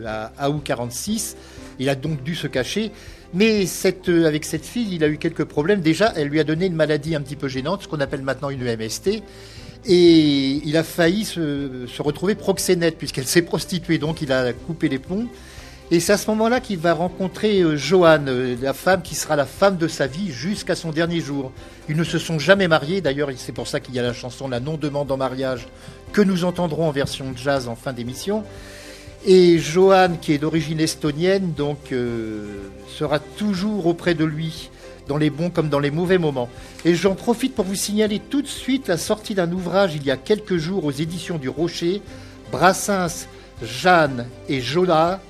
à 0.05 0.51
août 0.51 0.61
46. 0.63 1.35
Il 1.81 1.89
a 1.89 1.95
donc 1.95 2.23
dû 2.23 2.35
se 2.35 2.47
cacher. 2.47 2.91
Mais 3.33 3.65
euh, 4.07 4.25
avec 4.27 4.45
cette 4.45 4.65
fille, 4.65 4.95
il 4.95 5.03
a 5.03 5.07
eu 5.07 5.17
quelques 5.17 5.45
problèmes. 5.45 5.81
Déjà, 5.81 6.13
elle 6.15 6.27
lui 6.27 6.39
a 6.39 6.43
donné 6.43 6.67
une 6.67 6.75
maladie 6.75 7.15
un 7.15 7.21
petit 7.21 7.35
peu 7.35 7.47
gênante, 7.47 7.83
ce 7.83 7.87
qu'on 7.87 7.99
appelle 7.99 8.21
maintenant 8.21 8.51
une 8.51 8.63
MST. 8.63 9.23
Et 9.87 10.61
il 10.63 10.77
a 10.77 10.83
failli 10.83 11.25
se, 11.25 11.87
se 11.87 12.01
retrouver 12.03 12.35
proxénète, 12.35 12.97
puisqu'elle 12.97 13.25
s'est 13.25 13.41
prostituée. 13.41 13.97
Donc 13.97 14.21
il 14.21 14.31
a 14.31 14.53
coupé 14.53 14.89
les 14.89 14.99
plombs. 14.99 15.27
Et 15.93 15.99
c'est 15.99 16.13
à 16.13 16.17
ce 16.17 16.29
moment-là 16.29 16.61
qu'il 16.61 16.77
va 16.77 16.93
rencontrer 16.93 17.59
euh, 17.59 17.75
Joanne, 17.75 18.29
euh, 18.29 18.55
la 18.61 18.73
femme 18.73 19.01
qui 19.01 19.13
sera 19.13 19.35
la 19.35 19.45
femme 19.45 19.75
de 19.75 19.89
sa 19.89 20.07
vie 20.07 20.31
jusqu'à 20.31 20.75
son 20.75 20.91
dernier 20.91 21.19
jour. 21.19 21.51
Ils 21.89 21.97
ne 21.97 22.05
se 22.05 22.17
sont 22.17 22.39
jamais 22.39 22.69
mariés, 22.69 23.01
d'ailleurs 23.01 23.29
c'est 23.35 23.51
pour 23.51 23.67
ça 23.67 23.81
qu'il 23.81 23.93
y 23.95 23.99
a 23.99 24.01
la 24.01 24.13
chanson 24.13 24.47
La 24.47 24.61
non-demande 24.61 25.11
en 25.11 25.17
mariage 25.17 25.67
que 26.13 26.21
nous 26.21 26.45
entendrons 26.45 26.87
en 26.87 26.91
version 26.91 27.33
jazz 27.35 27.67
en 27.67 27.75
fin 27.75 27.91
d'émission. 27.91 28.45
Et 29.23 29.59
Johan, 29.59 30.17
qui 30.19 30.33
est 30.33 30.39
d'origine 30.39 30.79
estonienne, 30.79 31.53
donc 31.55 31.91
euh, 31.91 32.69
sera 32.87 33.19
toujours 33.19 33.85
auprès 33.85 34.15
de 34.15 34.25
lui, 34.25 34.71
dans 35.07 35.17
les 35.17 35.29
bons 35.29 35.51
comme 35.51 35.69
dans 35.69 35.79
les 35.79 35.91
mauvais 35.91 36.17
moments. 36.17 36.49
Et 36.85 36.95
j'en 36.95 37.13
profite 37.13 37.53
pour 37.53 37.65
vous 37.65 37.75
signaler 37.75 38.19
tout 38.19 38.41
de 38.41 38.47
suite 38.47 38.87
la 38.87 38.97
sortie 38.97 39.35
d'un 39.35 39.51
ouvrage 39.51 39.93
il 39.95 40.03
y 40.03 40.09
a 40.09 40.17
quelques 40.17 40.57
jours 40.57 40.85
aux 40.85 40.91
éditions 40.91 41.37
du 41.37 41.49
Rocher, 41.49 42.01
Brassens, 42.51 43.27
Jeanne 43.61 44.25
et 44.49 44.59
Jola. 44.59 45.21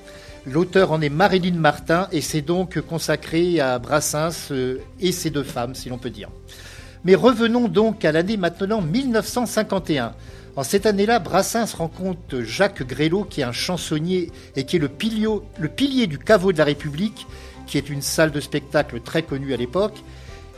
L'auteur 0.46 0.90
en 0.90 1.02
est 1.02 1.10
Marilyn 1.10 1.58
Martin 1.58 2.08
et 2.12 2.22
c'est 2.22 2.40
donc 2.40 2.80
consacré 2.80 3.60
à 3.60 3.78
Brassens 3.78 4.52
euh, 4.52 4.78
et 5.00 5.12
ses 5.12 5.28
deux 5.28 5.44
femmes, 5.44 5.74
si 5.74 5.90
l'on 5.90 5.98
peut 5.98 6.10
dire. 6.10 6.30
Mais 7.04 7.14
revenons 7.14 7.68
donc 7.68 8.06
à 8.06 8.12
l'année 8.12 8.38
maintenant 8.38 8.80
1951. 8.80 10.14
En 10.54 10.64
cette 10.64 10.84
année-là, 10.84 11.18
Brassens 11.18 11.74
rencontre 11.76 12.42
Jacques 12.42 12.82
Grélot, 12.82 13.24
qui 13.24 13.40
est 13.40 13.44
un 13.44 13.52
chansonnier 13.52 14.30
et 14.54 14.64
qui 14.64 14.76
est 14.76 14.78
le, 14.78 14.88
pilier 14.88 16.06
du 16.06 16.18
caveau 16.18 16.52
de 16.52 16.58
la 16.58 16.64
République, 16.64 17.26
qui 17.66 17.78
est 17.78 17.88
une 17.88 18.02
salle 18.02 18.32
de 18.32 18.40
spectacle 18.40 19.00
très 19.00 19.22
connue 19.22 19.54
à 19.54 19.56
l'époque. 19.56 19.96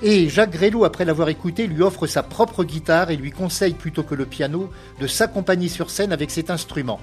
Et 0.02 0.28
Jacques 0.28 0.50
Grélot, 0.50 0.84
après 0.84 1.04
l'avoir 1.04 1.28
écouté, 1.28 1.68
lui 1.68 1.80
offre 1.80 2.08
sa 2.08 2.24
propre 2.24 2.64
guitare 2.64 3.12
et 3.12 3.16
lui 3.16 3.30
conseille, 3.30 3.74
plutôt 3.74 4.02
que 4.02 4.16
le 4.16 4.26
piano, 4.26 4.68
de 5.00 5.06
s'accompagner 5.06 5.68
sur 5.68 5.90
scène 5.90 6.12
avec 6.12 6.32
cet 6.32 6.50
instrument. 6.50 6.98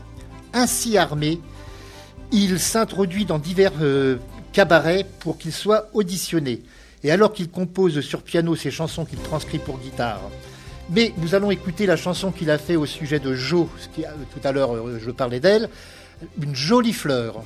Ainsi 0.53 0.97
armé, 0.97 1.39
il 2.33 2.59
s'introduit 2.59 3.23
dans 3.23 3.39
divers 3.39 3.71
euh, 3.81 4.17
cabarets 4.51 5.05
pour 5.21 5.37
qu'il 5.37 5.53
soit 5.53 5.89
auditionné. 5.93 6.61
Et 7.03 7.11
alors 7.11 7.31
qu'il 7.31 7.49
compose 7.49 8.01
sur 8.01 8.21
piano 8.21 8.53
ses 8.57 8.69
chansons 8.69 9.05
qu'il 9.05 9.19
transcrit 9.19 9.59
pour 9.59 9.79
guitare, 9.79 10.21
mais 10.91 11.13
nous 11.17 11.33
allons 11.33 11.51
écouter 11.51 11.85
la 11.85 11.95
chanson 11.95 12.31
qu'il 12.31 12.51
a 12.51 12.57
fait 12.57 12.75
au 12.75 12.85
sujet 12.85 13.19
de 13.19 13.33
Jo, 13.33 13.69
qui, 13.93 14.03
tout 14.03 14.47
à 14.47 14.51
l'heure 14.51 14.75
euh, 14.75 14.99
je 15.03 15.09
parlais 15.09 15.39
d'elle, 15.39 15.69
une 16.41 16.53
jolie 16.53 16.93
fleur. 16.93 17.41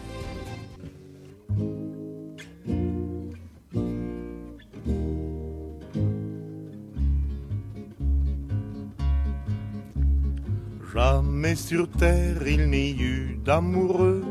Jamais 10.93 11.55
sur 11.55 11.89
terre 11.89 12.47
il 12.47 12.69
n'y 12.69 12.91
eut 12.91 13.39
d'amoureux 13.45 14.23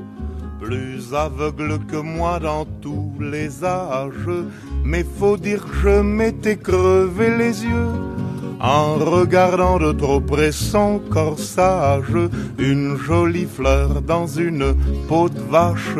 plus 0.61 1.15
aveugle 1.15 1.79
que 1.87 1.97
moi 1.97 2.41
dans 2.41 2.65
tous 2.65 3.13
les 3.21 3.65
âges. 3.65 4.31
Mais 4.83 5.05
faut 5.05 5.37
dire 5.37 5.63
que 5.65 5.77
je 5.83 6.01
m'étais 6.01 6.57
crevé 6.57 7.37
les 7.37 7.65
yeux 7.65 8.24
en 8.65 8.95
regardant 8.95 9.79
de 9.79 9.93
trop 9.93 10.21
près 10.21 10.51
son 10.51 10.99
corsage, 11.11 12.17
une 12.59 12.97
jolie 12.97 13.45
fleur 13.47 14.01
dans 14.01 14.27
une 14.27 14.75
peau 15.07 15.29
de 15.29 15.39
vache, 15.51 15.99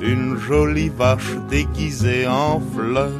une 0.00 0.36
jolie 0.36 0.88
vache 0.88 1.36
déguisée 1.48 2.26
en 2.26 2.60
fleur, 2.74 3.12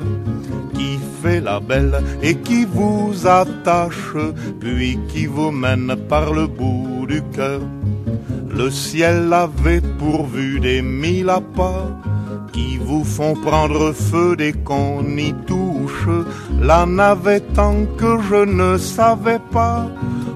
qui 0.75 0.99
fait 1.23 1.41
la 1.41 1.61
belle 1.61 2.03
et 2.21 2.35
qui 2.35 2.65
vous 2.65 3.15
attache, 3.29 4.17
puis 4.59 4.99
qui 5.09 5.27
vous 5.27 5.53
mène 5.53 5.95
par 6.09 6.33
le 6.33 6.49
bout 6.49 7.07
du 7.07 7.23
cœur. 7.37 7.61
Le 8.51 8.71
ciel 8.71 9.33
avait 9.33 9.83
pourvu 10.01 10.59
des 10.59 10.83
mille 10.83 11.31
appâts 11.31 11.97
qui 12.53 12.77
vous 12.79 13.05
font 13.05 13.35
prendre 13.35 13.93
feu 13.93 14.35
dès 14.37 14.53
qu'on. 14.53 14.91
La 16.61 16.87
navette 16.87 17.53
tant 17.55 17.87
que 17.97 18.19
je 18.29 18.45
ne 18.45 18.77
savais 18.79 19.41
pas, 19.51 19.87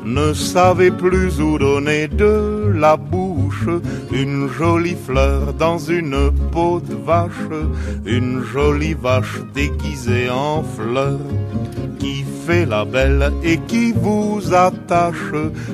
ne 0.04 0.32
savais 0.32 0.90
plus 0.90 1.40
où 1.40 1.58
donner 1.58 2.08
de 2.08 2.72
la 2.74 2.96
bouche. 2.96 3.68
Une 4.12 4.48
jolie 4.48 4.96
fleur 5.06 5.52
dans 5.54 5.78
une 5.78 6.30
peau 6.52 6.80
de 6.80 6.94
vache, 6.94 7.50
une 8.06 8.42
jolie 8.42 8.94
vache 8.94 9.40
déguisée 9.54 10.30
en 10.30 10.62
fleur 10.62 11.18
qui 11.98 12.24
fait 12.46 12.66
la 12.66 12.84
belle 12.84 13.32
et 13.42 13.58
qui 13.66 13.92
vous 13.92 14.40
attache, 14.52 15.32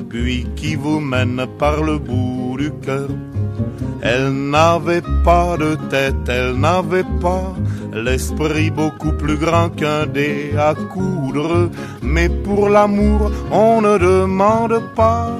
puis 0.09 0.47
qui 0.55 0.75
vous 0.75 0.99
mène 0.99 1.45
par 1.59 1.83
le 1.83 1.97
bout 1.97 2.55
du 2.57 2.71
cœur. 2.85 3.09
Elle 4.01 4.31
n'avait 4.49 5.03
pas 5.23 5.57
de 5.57 5.75
tête, 5.89 6.27
elle 6.27 6.55
n'avait 6.55 7.09
pas 7.21 7.53
l'esprit 7.93 8.69
beaucoup 8.69 9.13
plus 9.13 9.37
grand 9.37 9.69
qu'un 9.69 10.05
dé 10.05 10.51
à 10.57 10.73
coudre. 10.75 11.69
Mais 12.01 12.29
pour 12.29 12.69
l'amour, 12.69 13.31
on 13.51 13.81
ne 13.81 13.97
demande 13.97 14.81
pas 14.95 15.37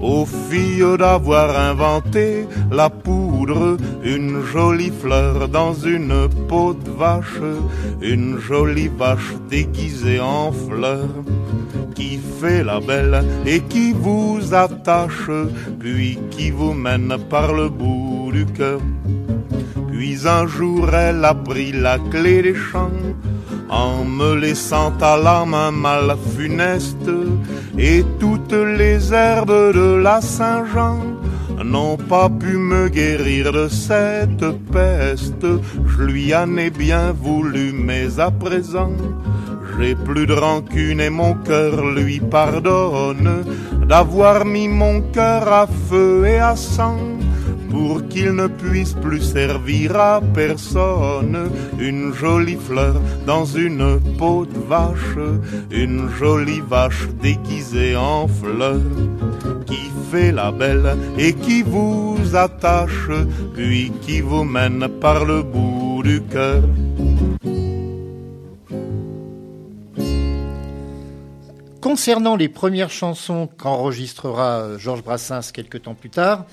aux 0.00 0.24
filles 0.24 0.96
d'avoir 0.98 1.58
inventé 1.58 2.46
la 2.70 2.88
poudre, 2.88 3.76
une 4.02 4.42
jolie 4.42 4.90
fleur 4.90 5.48
dans 5.48 5.74
une 5.74 6.28
peau 6.48 6.72
de 6.72 6.90
vache, 6.90 7.42
une 8.00 8.38
jolie 8.38 8.88
vache 8.88 9.34
déguisée 9.50 10.20
en 10.20 10.52
fleur 10.52 11.08
qui 11.94 12.18
fait 12.40 12.64
la 12.64 12.80
belle 12.80 13.22
et 13.44 13.60
qui 13.60 13.92
vous 13.92 14.54
attache, 14.54 15.30
puis 15.78 16.18
qui 16.30 16.50
vous 16.50 16.72
mène 16.72 17.14
par 17.28 17.52
le 17.52 17.68
bout 17.68 18.30
du 18.32 18.46
cœur. 18.46 18.80
Puis 20.00 20.26
un 20.26 20.46
jour 20.46 20.88
elle 20.94 21.22
a 21.26 21.34
pris 21.34 21.72
la 21.72 21.98
clé 21.98 22.40
des 22.40 22.54
champs 22.54 23.04
en 23.68 24.02
me 24.02 24.34
laissant 24.34 24.94
à 24.98 25.18
la 25.18 25.44
main 25.44 25.72
mal 25.72 26.16
funeste, 26.34 27.10
et 27.76 28.02
toutes 28.18 28.54
les 28.78 29.12
herbes 29.12 29.74
de 29.74 29.96
la 29.96 30.22
Saint-Jean 30.22 31.00
n'ont 31.62 31.98
pas 31.98 32.30
pu 32.30 32.56
me 32.56 32.88
guérir 32.88 33.52
de 33.52 33.68
cette 33.68 34.48
peste. 34.72 35.46
Je 35.86 36.02
lui 36.02 36.34
en 36.34 36.56
ai 36.56 36.70
bien 36.70 37.12
voulu, 37.12 37.70
mais 37.74 38.18
à 38.18 38.30
présent, 38.30 38.94
j'ai 39.78 39.94
plus 39.94 40.26
de 40.26 40.32
rancune 40.32 41.02
et 41.02 41.10
mon 41.10 41.34
cœur 41.34 41.84
lui 41.84 42.20
pardonne 42.20 43.44
d'avoir 43.86 44.46
mis 44.46 44.66
mon 44.66 45.02
cœur 45.12 45.52
à 45.52 45.66
feu 45.66 46.24
et 46.24 46.38
à 46.38 46.56
sang 46.56 47.19
pour 47.70 48.06
qu'il 48.08 48.32
ne 48.32 48.48
puisse 48.48 48.94
plus 48.94 49.22
servir 49.22 49.96
à 49.96 50.20
personne. 50.34 51.50
Une 51.78 52.12
jolie 52.12 52.56
fleur 52.56 53.00
dans 53.26 53.44
une 53.44 54.00
peau 54.18 54.44
de 54.44 54.58
vache, 54.58 55.18
une 55.70 56.08
jolie 56.18 56.62
vache 56.68 57.08
déguisée 57.22 57.96
en 57.96 58.26
fleur, 58.28 58.80
qui 59.66 59.90
fait 60.10 60.32
la 60.32 60.50
belle 60.50 60.96
et 61.16 61.32
qui 61.32 61.62
vous 61.62 62.18
attache, 62.34 63.10
puis 63.54 63.92
qui 64.02 64.20
vous 64.20 64.44
mène 64.44 64.88
par 65.00 65.24
le 65.24 65.42
bout 65.42 66.02
du 66.02 66.20
cœur. 66.22 66.62
Concernant 71.80 72.36
les 72.36 72.48
premières 72.48 72.90
chansons 72.90 73.48
qu'enregistrera 73.56 74.76
Georges 74.76 75.02
Brassens 75.02 75.50
quelques 75.52 75.82
temps 75.82 75.94
plus 75.94 76.10
tard, 76.10 76.44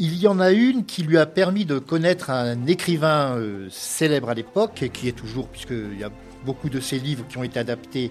il 0.00 0.16
y 0.16 0.26
en 0.26 0.40
a 0.40 0.50
une 0.50 0.86
qui 0.86 1.02
lui 1.02 1.18
a 1.18 1.26
permis 1.26 1.66
de 1.66 1.78
connaître 1.78 2.30
un 2.30 2.66
écrivain 2.66 3.36
euh, 3.36 3.68
célèbre 3.70 4.30
à 4.30 4.34
l'époque, 4.34 4.82
et 4.82 4.88
qui 4.88 5.08
est 5.08 5.12
toujours, 5.12 5.46
puisqu'il 5.48 6.00
y 6.00 6.04
a 6.04 6.10
beaucoup 6.46 6.70
de 6.70 6.80
ses 6.80 6.98
livres 6.98 7.26
qui 7.28 7.36
ont 7.36 7.44
été 7.44 7.58
adaptés 7.58 8.10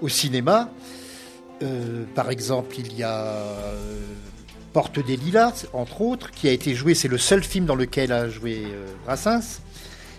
au 0.00 0.08
cinéma. 0.08 0.70
Euh, 1.64 2.04
par 2.14 2.30
exemple, 2.30 2.76
il 2.78 2.96
y 2.96 3.02
a 3.02 3.24
euh, 3.24 3.98
Porte 4.72 5.04
des 5.04 5.16
Lilas, 5.16 5.66
entre 5.72 6.00
autres, 6.00 6.30
qui 6.30 6.48
a 6.48 6.52
été 6.52 6.76
joué, 6.76 6.94
c'est 6.94 7.08
le 7.08 7.18
seul 7.18 7.42
film 7.42 7.66
dans 7.66 7.74
lequel 7.74 8.12
a 8.12 8.28
joué 8.28 8.62
Brassens. 9.04 9.62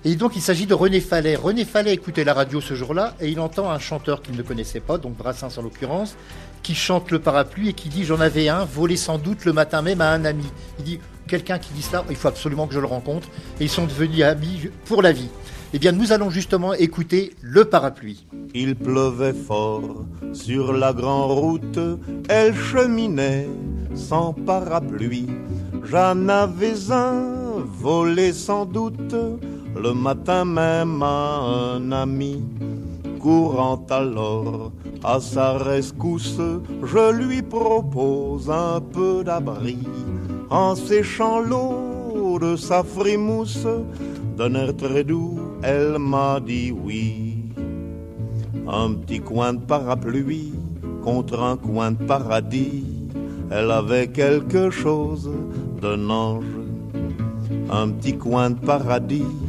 Et 0.06 0.16
donc 0.16 0.36
il 0.36 0.42
s'agit 0.42 0.66
de 0.66 0.74
René 0.74 1.00
Fallet. 1.00 1.36
René 1.36 1.66
Fallet 1.66 1.94
écoutait 1.94 2.24
la 2.24 2.34
radio 2.34 2.62
ce 2.62 2.74
jour-là 2.74 3.16
et 3.20 3.30
il 3.30 3.40
entend 3.40 3.70
un 3.72 3.80
chanteur 3.80 4.22
qu'il 4.22 4.36
ne 4.36 4.42
connaissait 4.42 4.80
pas, 4.80 4.98
donc 4.98 5.18
Brassens 5.18 5.58
en 5.58 5.62
l'occurrence, 5.62 6.16
qui 6.64 6.76
chante 6.76 7.12
le 7.12 7.20
parapluie 7.20 7.70
et 7.70 7.74
qui 7.74 7.90
dit 7.90 8.04
j'en 8.04 8.20
avais 8.20 8.50
un, 8.50 8.66
volé 8.66 8.98
sans 8.98 9.18
doute 9.18 9.46
le 9.46 9.54
matin 9.54 9.82
même 9.82 10.02
à 10.02 10.12
un 10.12 10.26
ami. 10.26 10.46
Il 10.80 10.86
dit 10.86 11.00
quelqu'un 11.28 11.60
qui 11.60 11.74
dit 11.74 11.82
cela, 11.82 12.04
il 12.10 12.16
faut 12.16 12.28
absolument 12.28 12.68
que 12.68 12.74
je 12.74 12.80
le 12.80 12.88
rencontre. 12.88 13.28
Et 13.60 13.66
ils 13.66 13.70
sont 13.70 13.86
devenus 13.86 14.24
amis 14.24 14.70
pour 14.86 15.02
la 15.02 15.12
vie. 15.12 15.30
Eh 15.74 15.80
bien, 15.80 15.92
nous 15.92 16.14
allons 16.14 16.30
justement 16.30 16.74
écouter 16.74 17.36
le 17.42 17.66
parapluie. 17.66 18.26
Il 18.54 18.76
pleuvait 18.76 19.34
fort 19.34 20.06
sur 20.32 20.72
la 20.72 20.94
grande 20.94 21.32
route, 21.32 21.80
elle 22.30 22.56
cheminait 22.56 23.50
sans 23.94 24.32
parapluie. 24.32 25.28
J'en 25.84 26.30
avais 26.30 26.90
un, 26.90 27.66
volé 27.66 28.32
sans 28.32 28.66
doute, 28.66 29.16
le 29.82 29.94
matin 29.94 30.46
même 30.46 31.02
à 31.04 31.76
un 31.76 31.92
ami. 31.92 32.44
Courant 33.20 33.86
alors 33.90 34.72
à 35.04 35.20
sa 35.20 35.58
rescousse, 35.58 36.40
je 36.84 37.12
lui 37.12 37.42
propose 37.42 38.50
un 38.50 38.80
peu 38.80 39.24
d'abri. 39.24 39.80
En 40.50 40.76
séchant 40.76 41.40
l'eau 41.40 42.40
de 42.40 42.56
sa 42.56 42.84
frimousse, 42.84 43.68
d'un 44.38 44.56
air 44.56 44.76
très 44.76 45.04
doux, 45.04 45.40
elle 45.62 45.98
m'a 46.00 46.40
dit 46.40 46.72
oui. 46.72 47.36
Un 48.68 48.94
petit 48.94 49.20
coin 49.20 49.54
de 49.54 49.60
parapluie 49.60 50.54
contre 51.04 51.42
un 51.42 51.58
coin 51.58 51.92
de 51.92 52.04
paradis, 52.04 52.84
elle 53.50 53.72
avait 53.72 54.08
quelque 54.08 54.70
chose 54.70 55.30
d'un 55.82 56.10
ange. 56.10 56.46
Un 57.70 57.90
petit 57.90 58.18
coin 58.18 58.50
de 58.52 58.60
paradis 58.60 59.47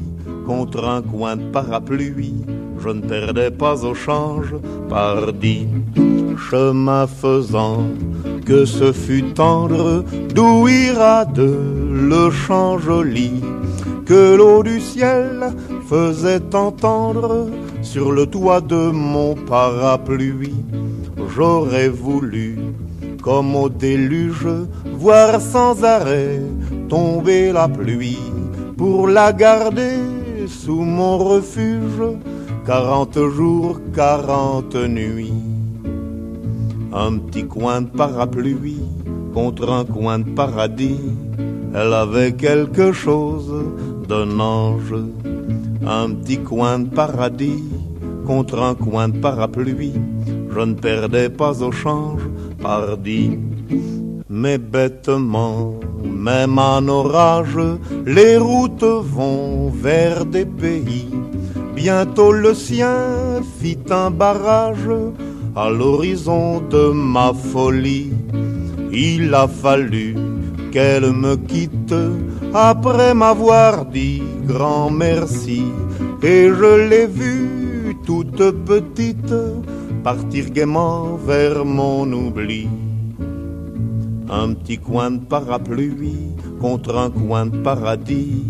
contre 0.49 0.83
un 0.89 1.03
coin 1.03 1.37
de 1.37 1.45
parapluie, 1.53 2.43
je 2.83 2.89
ne 2.89 3.03
perdais 3.03 3.51
pas 3.51 3.85
au 3.85 3.93
change, 3.93 4.55
par 4.89 5.35
dix 5.35 5.69
chemin 6.51 7.07
faisant, 7.07 7.85
que 8.47 8.65
ce 8.65 8.91
fut 8.93 9.29
tendre, 9.35 10.05
d'où 10.35 10.67
ira 10.67 11.27
de 11.27 11.53
le 12.11 12.31
champ 12.31 12.79
joli, 12.79 13.43
que 14.07 14.37
l'eau 14.37 14.63
du 14.63 14.81
ciel 14.81 15.53
faisait 15.87 16.55
entendre 16.55 17.51
sur 17.83 18.11
le 18.11 18.25
toit 18.25 18.63
de 18.63 18.91
mon 18.91 19.35
parapluie. 19.35 20.65
J'aurais 21.35 21.91
voulu, 21.91 22.59
comme 23.21 23.55
au 23.55 23.69
déluge, 23.69 24.49
voir 24.95 25.43
sans 25.43 25.85
arrêt 25.85 26.41
tomber 26.89 27.53
la 27.53 27.69
pluie 27.69 28.25
pour 28.79 29.09
la 29.09 29.33
garder 29.35 30.18
sous 30.49 30.83
mon 30.83 31.19
refuge, 31.19 32.03
quarante 32.65 33.19
jours, 33.37 33.81
quarante 33.95 34.75
nuits. 34.75 35.33
Un 36.93 37.19
petit 37.19 37.45
coin 37.45 37.83
de 37.83 37.89
parapluie 37.89 38.83
contre 39.35 39.71
un 39.71 39.85
coin 39.85 40.19
de 40.21 40.31
paradis, 40.31 41.01
elle 41.75 41.93
avait 41.93 42.33
quelque 42.33 42.93
chose 42.93 43.53
d'un 44.09 44.41
ange. 44.41 44.95
Un 45.87 46.11
petit 46.15 46.39
coin 46.39 46.81
de 46.81 46.89
paradis 46.89 47.63
contre 48.27 48.59
un 48.61 48.75
coin 48.75 49.09
de 49.09 49.19
parapluie, 49.19 50.01
je 50.51 50.61
ne 50.61 50.75
perdais 50.75 51.29
pas 51.29 51.63
au 51.63 51.71
change, 51.71 52.23
pardi. 52.61 53.39
Mais 54.31 54.59
bêtement, 54.59 55.79
même 56.05 56.59
en 56.59 56.87
orage, 56.89 57.59
les 58.07 58.37
routes 58.37 58.83
vont 58.83 59.71
vers 59.71 60.25
des 60.25 60.47
pays. 60.47 61.09
Bientôt 61.75 62.33
le 62.33 62.55
sien 62.55 63.43
fit 63.61 63.79
un 63.91 64.11
barrage 64.11 64.91
à 65.55 65.71
l'horizon 65.71 66.61
de 66.61 66.91
ma 66.93 67.33
folie. 67.33 68.13
Il 68.93 69.35
a 69.35 69.47
fallu 69.47 70.17
qu'elle 70.73 71.13
me 71.13 71.37
quitte 71.37 71.95
après 72.55 73.15
m'avoir 73.15 73.85
dit 73.87 74.23
grand 74.47 74.91
merci. 74.91 75.63
Et 76.23 76.49
je 76.49 76.89
l'ai 76.89 77.07
vue 77.07 77.97
toute 78.05 78.51
petite 78.65 79.35
partir 80.03 80.51
gaiement 80.51 81.17
vers 81.17 81.65
mon 81.65 82.11
oubli. 82.13 82.69
Un 84.31 84.53
petit 84.53 84.79
coin 84.79 85.11
de 85.13 85.25
parapluie 85.25 86.37
contre 86.61 86.97
un 86.97 87.11
coin 87.11 87.47
de 87.47 87.57
paradis, 87.63 88.45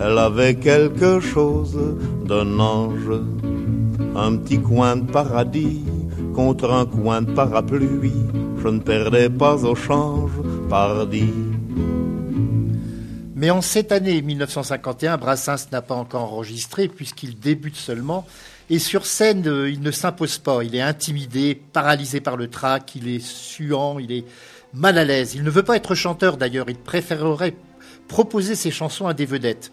elle 0.00 0.18
avait 0.18 0.56
quelque 0.56 1.20
chose 1.20 1.78
d'un 2.24 2.58
ange. 2.58 3.12
Un 4.16 4.36
petit 4.36 4.60
coin 4.60 4.96
de 4.96 5.10
paradis 5.10 5.84
contre 6.34 6.70
un 6.72 6.84
coin 6.84 7.22
de 7.22 7.32
parapluie, 7.32 8.26
je 8.60 8.68
ne 8.68 8.80
perdais 8.80 9.30
pas 9.30 9.64
au 9.64 9.74
change, 9.74 10.32
pardi. 10.68 11.32
Mais 13.40 13.50
en 13.50 13.62
cette 13.62 13.92
année 13.92 14.20
1951, 14.20 15.16
Brassens 15.16 15.68
n'a 15.72 15.80
pas 15.80 15.94
encore 15.94 16.34
enregistré 16.34 16.88
puisqu'il 16.88 17.38
débute 17.38 17.76
seulement. 17.76 18.26
Et 18.68 18.78
sur 18.78 19.06
scène, 19.06 19.48
euh, 19.48 19.70
il 19.70 19.80
ne 19.80 19.90
s'impose 19.90 20.38
pas. 20.38 20.62
Il 20.62 20.76
est 20.76 20.82
intimidé, 20.82 21.60
paralysé 21.72 22.20
par 22.20 22.36
le 22.36 22.48
trac, 22.48 22.94
il 22.94 23.08
est 23.08 23.24
suant, 23.24 23.98
il 23.98 24.12
est 24.12 24.24
mal 24.74 24.98
à 24.98 25.04
l'aise. 25.04 25.34
Il 25.34 25.42
ne 25.42 25.50
veut 25.50 25.62
pas 25.62 25.76
être 25.76 25.94
chanteur 25.94 26.36
d'ailleurs, 26.36 26.68
il 26.68 26.76
préférerait 26.76 27.56
proposer 28.08 28.54
ses 28.54 28.70
chansons 28.70 29.06
à 29.06 29.14
des 29.14 29.26
vedettes. 29.26 29.72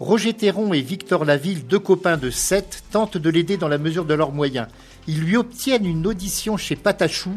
Roger 0.00 0.32
Théron 0.32 0.72
et 0.72 0.80
Victor 0.80 1.24
Laville, 1.24 1.66
deux 1.66 1.78
copains 1.78 2.16
de 2.16 2.30
7, 2.30 2.84
tentent 2.90 3.16
de 3.16 3.30
l'aider 3.30 3.56
dans 3.56 3.68
la 3.68 3.78
mesure 3.78 4.04
de 4.04 4.14
leurs 4.14 4.32
moyens. 4.32 4.68
Ils 5.08 5.20
lui 5.20 5.36
obtiennent 5.36 5.86
une 5.86 6.06
audition 6.06 6.56
chez 6.56 6.76
Patachou, 6.76 7.32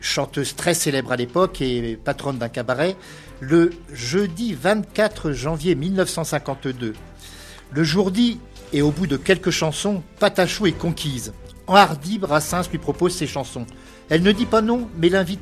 chanteuse 0.00 0.56
très 0.56 0.74
célèbre 0.74 1.12
à 1.12 1.16
l'époque 1.16 1.60
et 1.60 1.96
patronne 2.02 2.38
d'un 2.38 2.48
cabaret, 2.48 2.96
le 3.40 3.70
jeudi 3.92 4.54
24 4.54 5.32
janvier 5.32 5.74
1952. 5.74 6.94
Le 7.72 7.84
jour 7.84 8.10
dit, 8.10 8.40
Et 8.72 8.82
au 8.82 8.90
bout 8.90 9.06
de 9.06 9.16
quelques 9.16 9.50
chansons, 9.50 10.02
Patachou 10.18 10.66
est 10.66 10.72
conquise. 10.72 11.32
Enhardi, 11.68 12.18
Brassens 12.18 12.68
lui 12.70 12.78
propose 12.78 13.14
ses 13.14 13.26
chansons. 13.26 13.66
Elle 14.08 14.22
ne 14.22 14.32
dit 14.32 14.46
pas 14.46 14.62
non, 14.62 14.88
mais 14.98 15.08
l'invite 15.08 15.40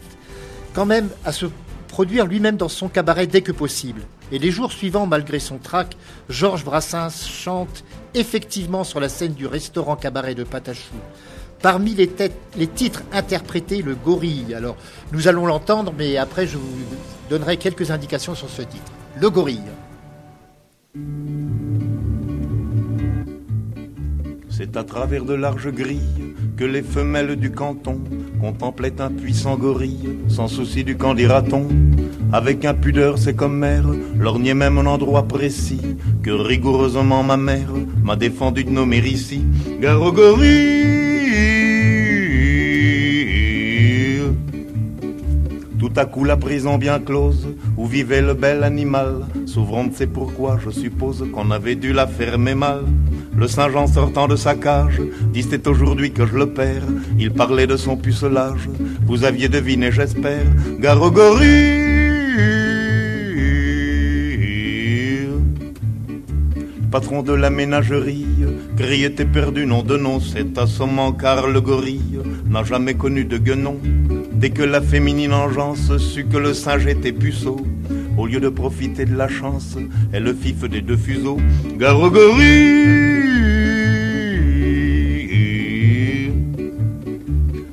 quand 0.74 0.84
même 0.84 1.08
à 1.24 1.32
se 1.32 1.46
produire 1.88 2.26
lui-même 2.26 2.56
dans 2.56 2.68
son 2.68 2.88
cabaret 2.88 3.28
dès 3.28 3.40
que 3.40 3.52
possible. 3.52 4.02
Et 4.32 4.38
les 4.38 4.50
jours 4.50 4.72
suivants, 4.72 5.06
malgré 5.06 5.38
son 5.38 5.58
trac, 5.58 5.96
Georges 6.28 6.64
Brassens 6.64 7.24
chante 7.26 7.84
effectivement 8.14 8.82
sur 8.82 8.98
la 8.98 9.08
scène 9.08 9.32
du 9.32 9.46
restaurant 9.46 9.94
cabaret 9.94 10.34
de 10.34 10.42
Patachou. 10.42 10.94
Parmi 11.62 11.94
les, 11.94 12.10
les, 12.56 12.66
titres 12.66 13.04
interprétés, 13.12 13.80
le 13.80 13.94
gorille. 13.94 14.52
Alors, 14.54 14.76
nous 15.12 15.28
allons 15.28 15.46
l'entendre, 15.46 15.94
mais 15.96 16.16
après, 16.16 16.46
je 16.46 16.58
vous 16.58 16.78
donnerai 17.30 17.56
quelques 17.56 17.90
indications 17.90 18.34
sur 18.34 18.50
ce 18.50 18.62
titre. 18.62 18.92
Le 19.18 19.30
gorille. 19.30 19.60
C'est 24.50 24.76
à 24.76 24.84
travers 24.84 25.24
de 25.24 25.34
larges 25.34 25.70
grilles 25.70 26.33
que 26.56 26.64
les 26.64 26.82
femelles 26.82 27.36
du 27.36 27.50
canton 27.50 28.00
contemplaient 28.40 29.00
un 29.00 29.10
puissant 29.10 29.56
gorille, 29.56 30.18
sans 30.28 30.48
souci 30.48 30.84
du 30.84 30.96
camp 30.96 31.14
dira-t-on. 31.14 31.66
Avec 32.32 32.64
impudeur, 32.64 33.18
c'est 33.18 33.34
comme 33.34 33.58
mère, 33.58 33.84
lorgnait 34.18 34.54
même 34.54 34.78
un 34.78 34.86
endroit 34.86 35.26
précis 35.26 35.80
que 36.22 36.30
rigoureusement 36.30 37.22
ma 37.22 37.36
mère 37.36 37.72
m'a 38.02 38.16
défendu 38.16 38.64
de 38.64 38.70
nommer 38.70 38.98
ici. 38.98 39.44
Gare. 39.80 40.12
Tout 45.78 45.92
à 45.96 46.06
coup 46.06 46.24
la 46.24 46.36
prison 46.36 46.78
bien 46.78 46.98
close, 46.98 47.48
où 47.76 47.86
vivait 47.86 48.22
le 48.22 48.34
bel 48.34 48.64
animal, 48.64 49.26
s'ouvrant 49.46 49.86
c'est 49.92 50.06
pourquoi 50.06 50.58
je 50.64 50.70
suppose 50.70 51.24
qu'on 51.32 51.50
avait 51.50 51.76
dû 51.76 51.92
la 51.92 52.06
fermer 52.06 52.54
mal. 52.54 52.84
Le 53.36 53.48
Saint-Jean 53.48 53.86
sortant 53.86 54.28
de 54.28 54.36
sa 54.36 54.54
cage, 54.54 55.00
c'est 55.34 55.66
aujourd'hui 55.66 56.12
que 56.12 56.26
je 56.26 56.36
le 56.36 56.46
perds. 56.50 56.86
Il 57.18 57.32
parlait 57.32 57.66
de 57.66 57.76
son 57.76 57.96
pucelage, 57.96 58.68
vous 59.06 59.24
aviez 59.24 59.48
deviné 59.48 59.90
j'espère. 59.90 60.46
Garogorie 60.78 61.84
Patron 66.94 67.24
de 67.24 67.32
la 67.32 67.50
ménagerie, 67.50 68.24
criait 68.76 69.10
perdu, 69.10 69.66
nom 69.66 69.82
de 69.82 69.96
nom, 69.96 70.20
c'est 70.20 70.56
assommant 70.58 71.10
car 71.12 71.48
le 71.48 71.60
gorille 71.60 72.20
n'a 72.46 72.62
jamais 72.62 72.94
connu 72.94 73.24
de 73.24 73.36
guenon. 73.36 73.80
Dès 74.32 74.50
que 74.50 74.62
la 74.62 74.80
féminine 74.80 75.32
engeance 75.32 75.96
sut 75.96 76.28
que 76.28 76.36
le 76.36 76.54
singe 76.54 76.86
était 76.86 77.10
puceau, 77.10 77.56
au 78.24 78.26
lieu 78.26 78.40
de 78.40 78.48
profiter 78.48 79.04
de 79.04 79.14
la 79.14 79.28
chance, 79.28 79.76
elle 80.10 80.22
le 80.22 80.32
fif 80.32 80.64
des 80.64 80.80
deux 80.80 80.96
fuseaux. 80.96 81.36
Garogorie 81.76 83.20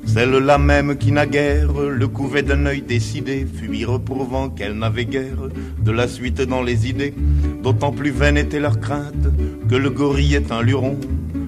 Celle-là 0.04 0.58
même 0.58 0.98
qui 0.98 1.10
naguère 1.10 1.72
le 1.72 2.06
couvait 2.06 2.42
d'un 2.42 2.66
œil 2.66 2.82
décidé, 2.82 3.46
fut 3.50 3.74
y 3.74 3.86
reprouvant 3.86 4.50
qu'elle 4.50 4.74
n'avait 4.74 5.06
guère 5.06 5.48
de 5.82 5.90
la 5.90 6.06
suite 6.06 6.42
dans 6.42 6.62
les 6.62 6.86
idées. 6.86 7.14
D'autant 7.62 7.92
plus 7.92 8.10
vaine 8.10 8.36
était 8.36 8.60
leur 8.60 8.78
crainte 8.78 9.28
que 9.70 9.74
le 9.74 9.88
gorille 9.88 10.34
est 10.34 10.52
un 10.52 10.60
luron, 10.60 10.98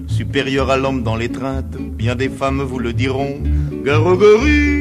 supérieur 0.07 0.71
à 0.71 0.77
l'homme 0.77 1.03
dans 1.03 1.15
l'étreinte. 1.15 1.77
Bien 1.77 2.15
des 2.15 2.29
femmes 2.29 2.63
vous 2.63 2.79
le 2.79 2.91
diront. 2.91 3.37
Garogorie 3.85 4.74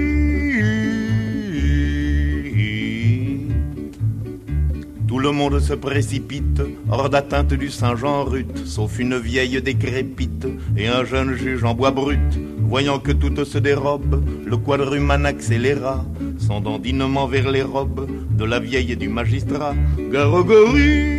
le 5.25 5.33
monde 5.33 5.59
se 5.59 5.73
précipite 5.73 6.61
hors 6.91 7.09
d'atteinte 7.09 7.55
du 7.55 7.71
Saint-Jean 7.71 8.25
rut, 8.25 8.59
sauf 8.67 8.99
une 8.99 9.17
vieille 9.17 9.63
décrépite 9.63 10.47
et 10.77 10.87
un 10.87 11.03
jeune 11.07 11.35
juge 11.35 11.65
en 11.65 11.73
bois 11.73 11.93
brut 11.93 12.21
Voyant 12.61 12.99
que 12.99 13.13
tout 13.13 13.43
se 13.47 13.57
dérobe, 13.57 14.23
le 14.45 14.57
quadruman 14.59 15.25
accéléra 15.25 16.05
son 16.39 16.61
dandinement 16.61 17.27
vers 17.27 17.51
les 17.51 17.63
robes 17.63 18.07
de 18.37 18.45
la 18.45 18.61
vieille 18.61 18.93
et 18.93 18.97
du 18.97 19.09
magistrat. 19.09 19.75
Garogorie 20.13 21.15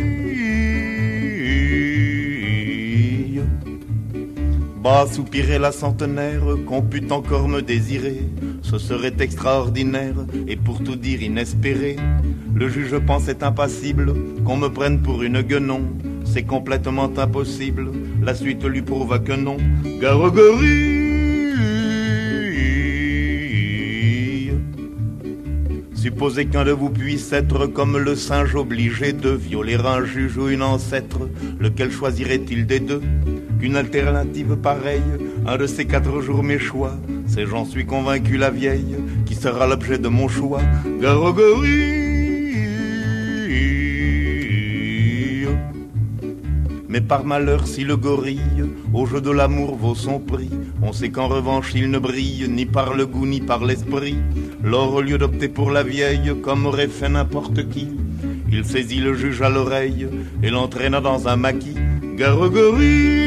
Bas 4.84 5.06
soupirait 5.12 5.58
la 5.58 5.72
centenaire 5.72 6.44
qu'on 6.64 6.80
put 6.80 7.10
encore 7.10 7.48
me 7.48 7.60
désirer. 7.60 8.20
Ce 8.62 8.78
serait 8.78 9.14
extraordinaire 9.18 10.14
et 10.46 10.54
pour 10.54 10.84
tout 10.84 10.94
dire 10.94 11.24
inespéré. 11.24 11.96
Le 12.58 12.70
juge 12.70 12.98
pensait 13.00 13.44
impassible 13.44 14.14
qu'on 14.46 14.56
me 14.56 14.68
prenne 14.68 15.02
pour 15.02 15.22
une 15.22 15.42
guenon. 15.42 15.82
C'est 16.24 16.44
complètement 16.44 17.10
impossible. 17.18 17.90
La 18.22 18.34
suite 18.34 18.64
lui 18.64 18.80
prouva 18.80 19.18
que 19.18 19.34
non. 19.34 19.58
Garogorie 20.00 20.96
Supposez 25.94 26.46
qu'un 26.46 26.64
de 26.64 26.70
vous 26.70 26.88
puisse 26.88 27.30
être 27.34 27.66
comme 27.66 27.98
le 27.98 28.16
singe 28.16 28.54
obligé 28.54 29.12
de 29.12 29.28
violer 29.30 29.74
un 29.74 30.04
juge 30.06 30.38
ou 30.38 30.48
une 30.48 30.62
ancêtre, 30.62 31.28
lequel 31.60 31.90
choisirait-il 31.90 32.64
des 32.64 32.80
deux? 32.80 33.02
Qu'une 33.60 33.76
alternative 33.76 34.56
pareille, 34.56 35.02
un 35.46 35.58
de 35.58 35.66
ces 35.66 35.84
quatre 35.84 36.22
jours 36.22 36.42
mes 36.42 36.58
choix, 36.58 36.96
c'est 37.26 37.44
j'en 37.44 37.66
suis 37.66 37.84
convaincu 37.84 38.38
la 38.38 38.50
vieille, 38.50 38.96
qui 39.26 39.34
sera 39.34 39.66
l'objet 39.66 39.98
de 39.98 40.08
mon 40.08 40.28
choix. 40.28 40.62
Garogorie 41.02 41.95
Mais 46.96 47.02
par 47.02 47.26
malheur, 47.26 47.66
si 47.66 47.84
le 47.84 47.98
gorille, 47.98 48.64
au 48.94 49.04
jeu 49.04 49.20
de 49.20 49.30
l'amour, 49.30 49.76
vaut 49.76 49.94
son 49.94 50.18
prix, 50.18 50.48
on 50.80 50.94
sait 50.94 51.10
qu'en 51.10 51.28
revanche 51.28 51.72
il 51.74 51.90
ne 51.90 51.98
brille 51.98 52.48
ni 52.48 52.64
par 52.64 52.94
le 52.94 53.04
goût 53.04 53.26
ni 53.26 53.42
par 53.42 53.66
l'esprit. 53.66 54.16
Lors, 54.64 54.94
au 54.94 55.02
lieu 55.02 55.18
d'opter 55.18 55.48
pour 55.48 55.70
la 55.70 55.82
vieille, 55.82 56.32
comme 56.42 56.64
aurait 56.64 56.88
fait 56.88 57.10
n'importe 57.10 57.68
qui, 57.68 57.90
il 58.50 58.64
saisit 58.64 59.00
le 59.00 59.12
juge 59.12 59.42
à 59.42 59.50
l'oreille 59.50 60.08
et 60.42 60.48
l'entraîna 60.48 61.02
dans 61.02 61.28
un 61.28 61.36
maquis. 61.36 61.76
Garogorie 62.16 63.26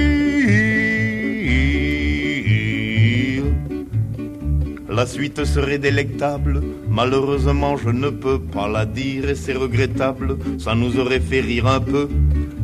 La 4.99 5.05
suite 5.05 5.45
serait 5.45 5.77
délectable, 5.77 6.62
malheureusement 6.89 7.77
je 7.77 7.89
ne 7.89 8.10
peux 8.10 8.39
pas 8.39 8.67
la 8.67 8.86
dire 8.86 9.29
et 9.29 9.36
c'est 9.36 9.53
regrettable, 9.53 10.38
ça 10.58 10.75
nous 10.75 10.99
aurait 10.99 11.21
fait 11.21 11.39
rire 11.39 11.67
un 11.67 11.79
peu, 11.79 12.10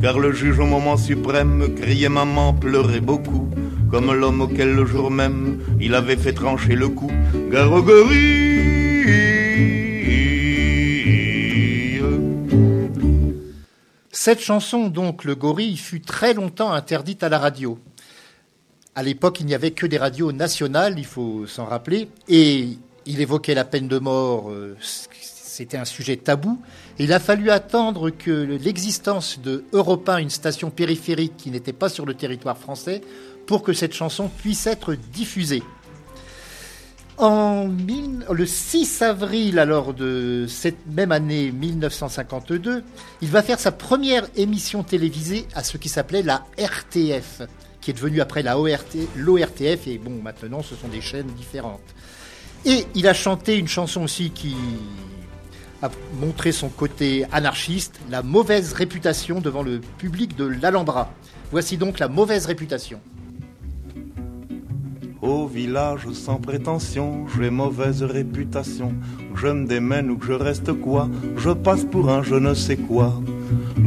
car 0.00 0.18
le 0.18 0.32
juge 0.32 0.58
au 0.58 0.66
moment 0.66 0.96
suprême 0.96 1.74
criait 1.74 2.08
maman, 2.08 2.52
pleurait 2.52 3.00
beaucoup, 3.00 3.48
comme 3.90 4.12
l'homme 4.12 4.40
auquel 4.40 4.74
le 4.74 4.84
jour 4.84 5.10
même 5.10 5.58
il 5.80 5.94
avait 5.94 6.16
fait 6.16 6.32
trancher 6.32 6.74
le 6.74 6.88
cou. 6.88 7.10
Garogorie 7.50 8.56
Cette 14.26 14.40
chanson, 14.40 14.88
donc, 14.88 15.22
Le 15.22 15.36
Gorille, 15.36 15.76
fut 15.76 16.00
très 16.00 16.34
longtemps 16.34 16.72
interdite 16.72 17.22
à 17.22 17.28
la 17.28 17.38
radio. 17.38 17.78
À 18.96 19.04
l'époque, 19.04 19.38
il 19.38 19.46
n'y 19.46 19.54
avait 19.54 19.70
que 19.70 19.86
des 19.86 19.98
radios 19.98 20.32
nationales, 20.32 20.98
il 20.98 21.04
faut 21.04 21.46
s'en 21.46 21.64
rappeler, 21.64 22.08
et 22.26 22.76
il 23.06 23.20
évoquait 23.20 23.54
la 23.54 23.64
peine 23.64 23.86
de 23.86 24.00
mort, 24.00 24.50
euh, 24.50 24.76
c'était 25.56 25.78
un 25.78 25.86
sujet 25.86 26.16
tabou. 26.16 26.60
Il 26.98 27.12
a 27.14 27.18
fallu 27.18 27.50
attendre 27.50 28.10
que 28.10 28.30
l'existence 28.30 29.40
de 29.40 29.64
Europe 29.72 30.06
1, 30.06 30.18
une 30.18 30.30
station 30.30 30.70
périphérique 30.70 31.36
qui 31.38 31.50
n'était 31.50 31.72
pas 31.72 31.88
sur 31.88 32.04
le 32.04 32.12
territoire 32.12 32.58
français, 32.58 33.00
pour 33.46 33.62
que 33.62 33.72
cette 33.72 33.94
chanson 33.94 34.28
puisse 34.28 34.66
être 34.66 34.94
diffusée. 34.94 35.62
En 37.16 37.70
le 38.30 38.44
6 38.44 39.00
avril 39.00 39.58
alors 39.58 39.94
de 39.94 40.44
cette 40.46 40.86
même 40.86 41.12
année 41.12 41.50
1952, 41.50 42.84
il 43.22 43.28
va 43.28 43.42
faire 43.42 43.58
sa 43.58 43.72
première 43.72 44.26
émission 44.36 44.82
télévisée 44.82 45.46
à 45.54 45.64
ce 45.64 45.78
qui 45.78 45.88
s'appelait 45.88 46.22
la 46.22 46.44
RTF, 46.58 47.42
qui 47.80 47.92
est 47.92 47.94
devenue 47.94 48.20
après 48.20 48.42
l'ORTF, 48.42 49.86
et 49.86 49.96
bon, 49.96 50.20
maintenant 50.22 50.62
ce 50.62 50.74
sont 50.74 50.88
des 50.88 51.00
chaînes 51.00 51.28
différentes. 51.28 51.94
Et 52.66 52.84
il 52.94 53.06
a 53.08 53.14
chanté 53.14 53.56
une 53.56 53.68
chanson 53.68 54.02
aussi 54.02 54.30
qui 54.30 54.54
a 55.82 55.90
montré 56.20 56.52
son 56.52 56.68
côté 56.68 57.24
anarchiste, 57.32 58.00
la 58.10 58.22
mauvaise 58.22 58.72
réputation 58.72 59.40
devant 59.40 59.62
le 59.62 59.80
public 59.98 60.36
de 60.36 60.44
l'Alhambra. 60.44 61.10
Voici 61.50 61.76
donc 61.76 61.98
la 61.98 62.08
mauvaise 62.08 62.46
réputation. 62.46 63.00
Au 65.22 65.46
village 65.46 66.08
sans 66.12 66.36
prétention, 66.36 67.26
j'ai 67.36 67.50
mauvaise 67.50 68.02
réputation. 68.02 68.94
Je 69.34 69.48
me 69.48 69.66
démène 69.66 70.10
ou 70.10 70.18
que 70.18 70.26
je 70.26 70.32
reste 70.32 70.72
quoi, 70.72 71.08
je 71.36 71.50
passe 71.50 71.84
pour 71.84 72.10
un 72.10 72.22
je 72.22 72.36
ne 72.36 72.54
sais 72.54 72.76
quoi. 72.76 73.12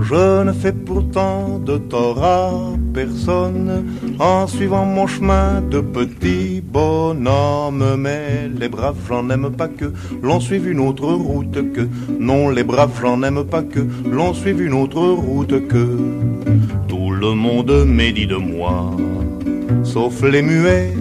Je 0.02 0.44
ne 0.44 0.52
fais 0.52 0.74
pourtant 0.74 1.60
de 1.60 1.78
tort 1.78 2.24
à 2.24 2.52
personne 2.94 3.86
en 4.20 4.48
suivant 4.48 4.86
mon 4.86 5.08
chemin 5.08 5.62
de 5.62 5.80
petit 5.80 6.62
bonhomme. 6.62 7.96
Mais 7.98 8.50
les 8.60 8.70
braves, 8.70 8.98
j'en 9.08 9.30
aime 9.30 9.52
pas 9.52 9.68
que 9.68 9.92
l'on 10.22 10.40
suive 10.40 10.68
une 10.70 10.80
autre 10.80 11.08
route 11.08 11.72
que. 11.74 11.88
Non, 12.20 12.50
les 12.50 12.64
braves, 12.64 13.00
j'en 13.02 13.22
aime 13.24 13.44
pas 13.44 13.64
que 13.64 13.80
l'on 14.10 14.34
suive 14.34 14.62
une 14.62 14.74
autre 14.74 15.02
route 15.02 15.68
que. 15.68 15.98
Tout 16.88 17.12
le 17.12 17.34
monde 17.34 17.86
médit 17.86 18.28
de 18.28 18.36
moi, 18.36 18.92
sauf 19.84 20.24
les 20.24 20.42
muets, 20.42 20.94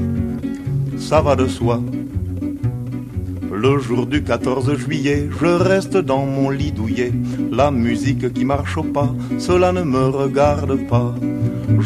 ça 0.99 1.21
va 1.21 1.37
de 1.37 1.47
soi. 1.47 1.81
Le 3.61 3.79
jour 3.81 4.07
du 4.07 4.23
14 4.23 4.77
juillet, 4.77 5.29
je 5.41 5.47
reste 5.47 5.97
dans 5.97 6.25
mon 6.27 6.49
lit 6.49 6.71
douillet. 6.71 7.13
La 7.51 7.73
musique 7.73 8.33
qui 8.33 8.45
marche 8.45 8.77
au 8.77 8.85
pas, 8.85 9.13
cela 9.39 9.73
ne 9.73 9.83
me 9.83 10.07
regarde 10.07 10.77
pas. 10.87 11.13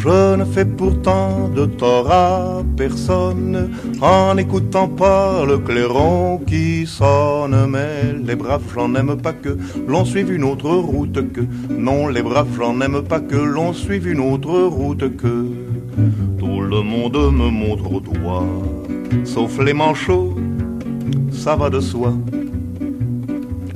Je 0.03 0.35
ne 0.35 0.43
fais 0.43 0.65
pourtant 0.65 1.47
de 1.47 1.65
tort 1.65 2.11
à 2.11 2.61
personne 2.75 3.71
en 4.01 4.35
n'écoutant 4.35 4.89
pas 4.89 5.45
le 5.45 5.59
clairon 5.59 6.41
qui 6.45 6.85
sonne. 6.85 7.55
Mais 7.69 8.13
les 8.21 8.35
braves, 8.35 8.63
j'en 8.75 8.93
aime 8.95 9.15
pas 9.15 9.31
que 9.31 9.57
l'on 9.87 10.03
suive 10.03 10.33
une 10.33 10.43
autre 10.43 10.69
route 10.69 11.31
que. 11.31 11.41
Non, 11.69 12.09
les 12.09 12.21
braves, 12.21 12.53
j'en 12.57 12.81
aime 12.81 13.01
pas 13.01 13.21
que 13.21 13.37
l'on 13.37 13.71
suive 13.71 14.07
une 14.09 14.19
autre 14.19 14.51
route 14.63 15.15
que. 15.15 15.47
Tout 16.37 16.59
le 16.59 16.81
monde 16.81 17.31
me 17.31 17.49
montre 17.49 17.89
au 17.93 18.01
doigt, 18.01 18.47
sauf 19.23 19.57
les 19.59 19.73
manchots 19.73 20.35
ça 21.31 21.55
va 21.55 21.69
de 21.69 21.79
soi. 21.79 22.13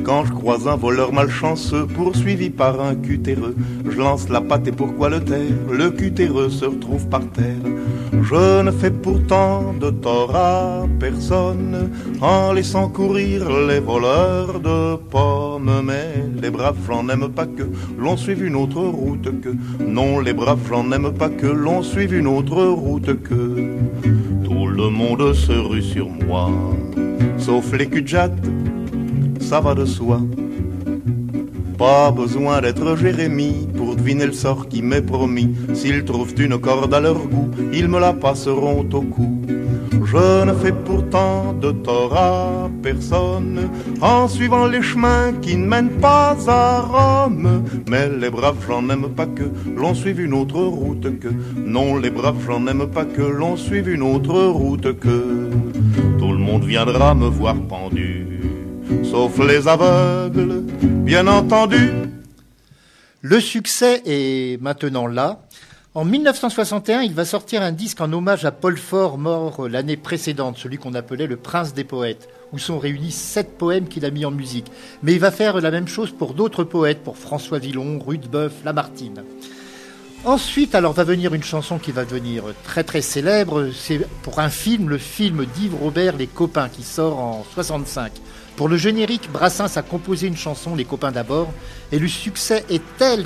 Quand 0.07 0.23
je 0.23 0.31
croise 0.31 0.69
un 0.69 0.77
voleur 0.77 1.11
malchanceux 1.11 1.85
poursuivi 1.85 2.49
par 2.49 2.79
un 2.79 2.95
cutéreux, 2.95 3.57
je 3.83 3.97
lance 3.97 4.29
la 4.29 4.39
patte 4.39 4.65
et 4.65 4.71
pourquoi 4.71 5.09
le 5.09 5.19
taire? 5.19 5.51
Le 5.69 5.89
cutéreux 5.89 6.49
se 6.49 6.63
retrouve 6.63 7.09
par 7.09 7.29
terre. 7.31 7.67
Je 8.13 8.61
ne 8.61 8.71
fais 8.71 8.89
pourtant 8.89 9.73
de 9.73 9.89
tort 9.89 10.33
à 10.33 10.85
personne 10.97 11.91
en 12.21 12.53
laissant 12.53 12.87
courir 12.87 13.49
les 13.67 13.81
voleurs 13.81 14.61
de 14.61 14.95
pommes. 14.95 15.81
Mais 15.83 16.13
les 16.41 16.51
braves, 16.51 16.77
j'en 16.87 17.09
aime 17.09 17.27
pas 17.27 17.45
que 17.45 17.63
l'on 17.99 18.15
suive 18.15 18.45
une 18.45 18.55
autre 18.55 18.79
route 18.79 19.41
que. 19.41 19.49
Non, 19.85 20.21
les 20.21 20.31
braves, 20.31 20.65
j'en 20.69 20.89
aime 20.93 21.11
pas 21.11 21.27
que 21.27 21.47
l'on 21.47 21.83
suive 21.83 22.13
une 22.13 22.27
autre 22.27 22.63
route 22.63 23.21
que. 23.23 23.73
Tout 24.45 24.67
le 24.67 24.89
monde 24.89 25.33
se 25.33 25.51
rue 25.51 25.83
sur 25.83 26.07
moi 26.07 26.49
sauf 27.37 27.71
les 27.73 27.87
cul 27.87 28.03
ça 29.47 29.62
va 29.62 29.73
de 29.73 29.86
soi. 29.86 30.19
Pas 31.77 32.12
besoin 32.12 32.60
d'être 32.60 32.97
Jérémie 32.97 33.65
pour 33.77 33.95
deviner 33.95 34.25
le 34.25 34.33
sort 34.33 34.67
qui 34.67 34.81
m'est 34.81 35.01
promis. 35.01 35.55
S'ils 35.73 36.03
trouvent 36.03 36.36
une 36.38 36.57
corde 36.57 36.93
à 36.93 36.99
leur 36.99 37.19
goût, 37.33 37.49
ils 37.71 37.88
me 37.88 37.97
la 37.97 38.12
passeront 38.12 38.86
au 38.91 39.01
cou. 39.01 39.41
Je 40.03 40.43
ne 40.43 40.53
fais 40.53 40.73
pourtant 40.73 41.53
de 41.53 41.71
tort 41.71 42.17
à 42.17 42.69
personne 42.83 43.69
en 44.01 44.27
suivant 44.27 44.67
les 44.67 44.81
chemins 44.81 45.31
qui 45.41 45.55
ne 45.55 45.65
mènent 45.65 45.97
pas 46.01 46.36
à 46.47 46.81
Rome. 46.81 47.63
Mais 47.89 48.10
les 48.10 48.29
braves, 48.29 48.65
j'en 48.67 48.89
aime 48.89 49.07
pas 49.15 49.27
que 49.27 49.47
l'on 49.77 49.93
suive 49.93 50.19
une 50.19 50.33
autre 50.33 50.60
route 50.60 51.19
que. 51.19 51.29
Non, 51.55 51.95
les 51.95 52.10
braves, 52.10 52.43
j'en 52.45 52.67
aime 52.67 52.88
pas 52.88 53.05
que 53.05 53.21
l'on 53.21 53.55
suive 53.55 53.88
une 53.88 54.03
autre 54.03 54.38
route 54.43 54.99
que 54.99 55.47
monde 56.47 56.63
viendra 56.63 57.13
me 57.13 57.27
voir 57.27 57.55
pendu, 57.67 58.16
sauf 59.04 59.38
les 59.39 59.67
aveugles, 59.67 60.62
bien 60.82 61.28
entendu. 61.28 61.91
Le 63.21 63.39
succès 63.39 64.02
est 64.06 64.62
maintenant 64.62 65.08
là. 65.08 65.41
En 65.95 66.06
1961, 66.06 67.02
il 67.02 67.15
va 67.15 67.26
sortir 67.26 67.63
un 67.63 67.71
disque 67.71 68.02
en 68.02 68.13
hommage 68.13 68.45
à 68.45 68.52
Paul 68.52 68.78
Fort, 68.78 69.17
mort 69.17 69.67
l'année 69.67 69.97
précédente, 69.97 70.58
celui 70.58 70.78
qu'on 70.78 70.93
appelait 70.93 71.26
le 71.26 71.38
Prince 71.38 71.73
des 71.73 71.84
poètes, 71.84 72.30
où 72.54 72.60
sont 72.60 72.78
réunis 72.78 73.12
sept 73.12 73.58
poèmes 73.58 73.88
qu'il 73.88 74.06
a 74.06 74.12
mis 74.12 74.23
en 74.23 74.30
musique. 74.30 74.71
Mais 75.02 75.13
il 75.13 75.19
va 75.19 75.32
faire 75.32 75.60
la 75.60 75.71
même 75.71 75.88
chose 75.88 76.12
pour 76.12 76.36
d'autres 76.36 76.63
poètes, 76.63 77.04
pour 77.04 77.17
François 77.17 77.58
Villon, 77.58 78.00
Rudebeuf, 78.06 78.54
Lamartine. 78.63 79.23
Ensuite, 80.23 80.76
alors 80.76 80.93
va 80.93 81.04
venir 81.04 81.34
une 81.34 81.43
chanson 81.43 81.80
qui 81.80 81.91
va 81.91 82.06
devenir 82.06 82.43
très 82.63 82.84
très 82.84 83.02
célèbre. 83.02 83.69
C'est 83.73 84.06
pour 84.21 84.39
un 84.39 84.50
film, 84.50 84.89
le 84.89 84.97
film 84.97 85.45
d'Yves 85.45 85.76
Robert, 85.82 86.17
Les 86.17 86.28
Copains, 86.28 86.69
qui 86.69 86.84
sort 86.84 87.17
en 87.17 87.43
65. 87.54 88.12
Pour 88.57 88.67
le 88.67 88.75
générique, 88.75 89.31
Brassens 89.31 89.77
a 89.77 89.83
composé 89.83 90.25
une 90.25 90.35
chanson, 90.35 90.75
Les 90.75 90.83
Copains 90.83 91.11
d'abord, 91.11 91.53
et 91.91 91.99
le 91.99 92.07
succès 92.07 92.65
est 92.71 92.81
tel 92.97 93.23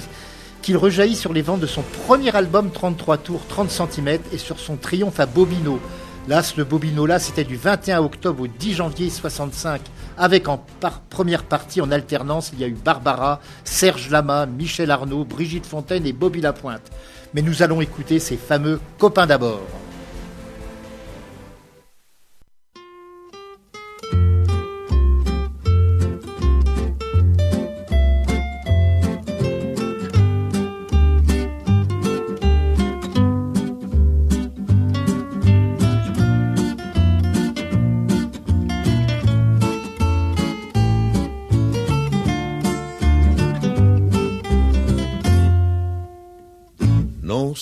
qu'il 0.61 0.75
rejaillit 0.75 1.15
sur 1.15 1.31
les 1.31 1.41
ventes 1.41 1.61
de 1.61 1.67
son 1.67 1.83
premier 2.05 2.35
album 2.35 2.69
33 2.69 3.17
tours, 3.17 3.41
30 3.47 3.71
cm, 3.71 4.19
et 4.33 4.37
sur 4.37 4.59
son 4.59 4.75
triomphe 4.75 5.21
à 5.21 5.25
Bobino. 5.25 5.79
Là, 6.27 6.43
ce 6.43 6.61
Bobino-là, 6.61 7.17
c'était 7.17 7.45
du 7.45 7.55
21 7.55 8.01
octobre 8.01 8.43
au 8.43 8.47
10 8.47 8.73
janvier 8.73 9.09
65 9.09 9.81
avec 10.17 10.49
en 10.49 10.63
première 11.09 11.43
partie, 11.43 11.79
en 11.79 11.91
alternance, 11.91 12.51
il 12.53 12.59
y 12.59 12.65
a 12.65 12.67
eu 12.67 12.75
Barbara, 12.75 13.39
Serge 13.63 14.09
Lama, 14.09 14.45
Michel 14.45 14.91
Arnaud, 14.91 15.23
Brigitte 15.23 15.65
Fontaine 15.65 16.05
et 16.05 16.13
Bobby 16.13 16.41
Lapointe. 16.41 16.91
Mais 17.33 17.41
nous 17.41 17.63
allons 17.63 17.79
écouter 17.79 18.19
ces 18.19 18.35
fameux 18.35 18.81
copains 18.99 19.25
d'abord. 19.25 19.61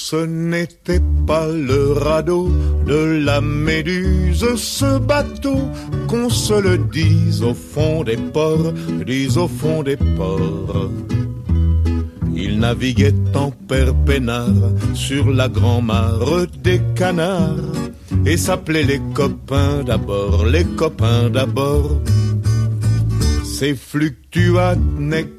Ce 0.10 0.26
n'était 0.26 1.04
pas 1.28 1.46
le 1.46 1.92
radeau 1.92 2.50
de 2.88 3.22
la 3.24 3.42
méduse, 3.42 4.56
ce 4.56 4.98
bateau, 4.98 5.60
qu'on 6.08 6.32
se 6.32 6.56
le 6.60 6.80
dise 6.80 7.44
au 7.44 7.54
fond 7.54 8.04
des 8.04 8.18
ports, 8.18 8.74
dise 9.06 9.38
au 9.38 9.48
fond 9.48 9.84
des 9.84 9.98
ports. 9.98 10.90
Il 12.36 12.58
naviguait 12.58 13.14
en 13.36 13.52
père 13.52 13.94
peinard 14.08 14.72
sur 14.96 15.30
la 15.30 15.48
grand-mare 15.48 16.48
des 16.64 16.82
canards 16.96 17.76
et 18.26 18.38
s'appelait 18.38 18.90
les 18.92 19.02
copains 19.14 19.84
d'abord, 19.84 20.44
les 20.44 20.64
copains 20.64 21.30
d'abord. 21.30 22.02
Ces 23.60 23.76
fluctuates 23.76 24.80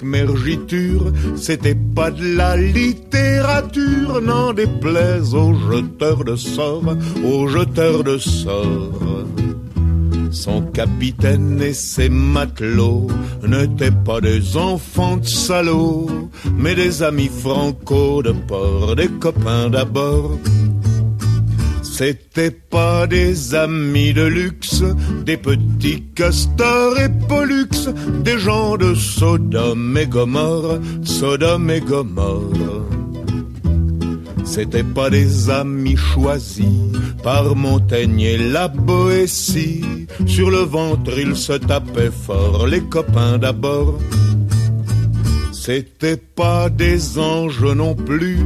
mergiture, 0.02 1.11
c'était 1.37 1.74
pas 1.74 2.11
de 2.11 2.37
la 2.37 2.54
littérature, 2.54 4.20
n'en 4.20 4.52
déplaise 4.52 5.35
aux 5.35 5.54
jeteurs 5.54 6.22
de 6.24 6.37
sorts, 6.37 6.85
aux 7.24 7.48
jeteurs 7.48 8.04
de 8.04 8.18
sorts. 8.18 9.24
Son 10.30 10.61
capitaine 10.61 11.62
et 11.62 11.72
ses 11.72 12.11
matelots 12.11 13.06
n'étaient 13.42 13.90
pas 14.04 14.20
des 14.20 14.54
enfants 14.59 15.16
de 15.16 15.26
salauds, 15.26 16.28
mais 16.59 16.74
des 16.74 17.02
amis 17.02 17.30
franco 17.35 18.22
de 18.22 18.33
port, 18.33 18.96
des 18.96 19.09
copains 19.09 19.70
d'abord 19.70 20.38
c'était 22.00 22.50
pas 22.50 23.06
des 23.06 23.54
amis 23.54 24.14
de 24.14 24.22
luxe, 24.22 24.82
des 25.26 25.36
petits 25.36 26.02
castors 26.14 26.98
et 26.98 27.10
pollux, 27.28 27.90
des 28.24 28.38
gens 28.38 28.78
de 28.78 28.94
Sodome 28.94 29.98
et 29.98 30.06
Gomorre, 30.06 30.78
Sodome 31.02 31.68
et 31.68 31.82
Gomorre. 31.82 32.86
C'était 34.46 34.82
pas 34.82 35.10
des 35.10 35.50
amis 35.50 35.98
choisis 35.98 36.88
par 37.22 37.54
Montaigne 37.54 38.20
et 38.20 38.38
la 38.38 38.68
Boétie. 38.68 39.84
Sur 40.24 40.50
le 40.50 40.60
ventre, 40.60 41.18
ils 41.18 41.36
se 41.36 41.52
tapaient 41.52 42.10
fort, 42.10 42.66
les 42.66 42.80
copains 42.80 43.36
d'abord. 43.36 43.98
C'était 45.62 46.17
pas 46.17 46.71
des 46.71 47.19
anges 47.19 47.63
non 47.63 47.94
plus, 47.94 48.38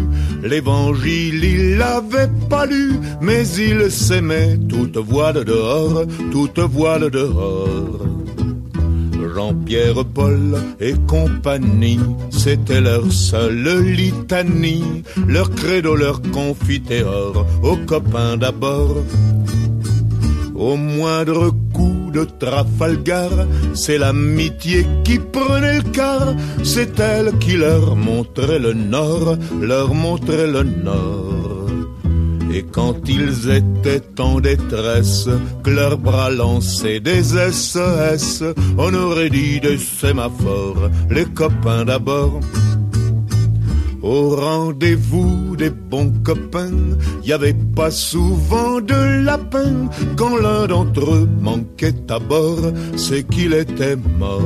l'évangile 0.42 1.44
il 1.44 1.76
l'avait 1.76 2.32
pas 2.50 2.66
lu, 2.66 2.94
mais 3.20 3.46
il 3.50 3.88
s'aimait 3.88 4.58
toute 4.68 4.96
voile 4.96 5.44
dehors, 5.44 6.06
toute 6.32 6.58
voile 6.58 7.10
dehors. 7.10 8.00
Jean-Pierre 9.32 10.04
Paul 10.12 10.58
et 10.80 10.94
compagnie, 11.06 12.00
c'était 12.30 12.80
leur 12.80 13.12
seule 13.12 13.84
litanie, 13.84 15.04
leur 15.28 15.52
credo, 15.52 15.94
leur 15.94 16.20
confiteor, 16.20 17.46
aux 17.62 17.76
copains 17.86 18.36
d'abord. 18.36 19.04
Au 20.56 20.76
moindre 20.76 21.52
coup 21.72 22.03
de 22.14 22.24
Trafalgar, 22.24 23.30
c'est 23.74 23.98
l'amitié 23.98 24.86
qui 25.04 25.18
prenait 25.18 25.78
le 25.78 25.90
quart, 25.90 26.34
c'est 26.62 26.98
elle 27.00 27.36
qui 27.38 27.56
leur 27.56 27.96
montrait 27.96 28.58
le 28.58 28.72
nord, 28.72 29.36
leur 29.60 29.92
montrait 29.94 30.46
le 30.46 30.62
nord. 30.62 31.68
Et 32.52 32.62
quand 32.62 33.08
ils 33.08 33.50
étaient 33.50 34.20
en 34.20 34.38
détresse, 34.38 35.28
que 35.64 35.70
leurs 35.70 35.98
bras 35.98 36.30
lançaient 36.30 37.00
des 37.00 37.24
SES, 37.24 38.44
on 38.78 38.94
aurait 38.94 39.30
dit 39.30 39.58
des 39.60 39.78
sémaphores, 39.78 40.88
les 41.10 41.24
copains 41.24 41.84
d'abord 41.84 42.40
Au 44.04 44.36
rendez-vous 44.36 45.56
des 45.56 45.70
bons 45.70 46.12
copains, 46.22 46.98
y 47.24 47.32
avait 47.32 47.56
pas 47.74 47.90
souvent 47.90 48.78
de 48.82 49.24
lapin. 49.24 49.88
Quand 50.14 50.36
l'un 50.36 50.66
d'entre 50.66 51.10
eux 51.10 51.28
manquait 51.40 51.94
à 52.10 52.18
bord, 52.18 52.60
c'est 52.96 53.26
qu'il 53.26 53.54
était 53.54 53.96
mort. 53.96 54.42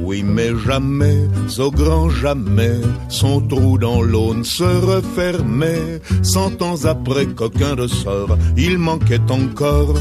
Oui, 0.00 0.22
mais 0.24 0.56
jamais, 0.56 1.28
au 1.58 1.70
grand 1.70 2.08
jamais, 2.08 2.80
son 3.10 3.42
trou 3.42 3.76
dans 3.76 4.00
l'aune 4.00 4.42
se 4.42 4.64
refermait. 4.64 6.00
Cent 6.22 6.62
ans 6.62 6.86
après 6.86 7.26
qu'aucun 7.26 7.76
de 7.76 7.86
sort, 7.86 8.38
il 8.56 8.78
manquait 8.78 9.20
encore 9.28 9.96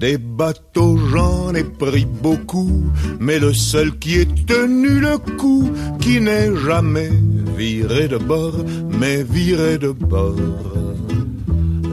des 0.00 0.16
bateaux, 0.16 0.96
j'en 1.12 1.54
ai 1.54 1.62
pris 1.62 2.06
beaucoup, 2.06 2.90
mais 3.20 3.38
le 3.38 3.52
seul 3.52 3.98
qui 3.98 4.18
ait 4.20 4.34
tenu 4.46 4.98
le 4.98 5.18
coup, 5.36 5.70
qui 6.00 6.20
n'est 6.22 6.56
jamais 6.56 7.10
viré 7.54 8.08
de 8.08 8.16
bord, 8.16 8.64
mais 8.98 9.22
viré 9.22 9.76
de 9.76 9.90
bord. 9.90 10.36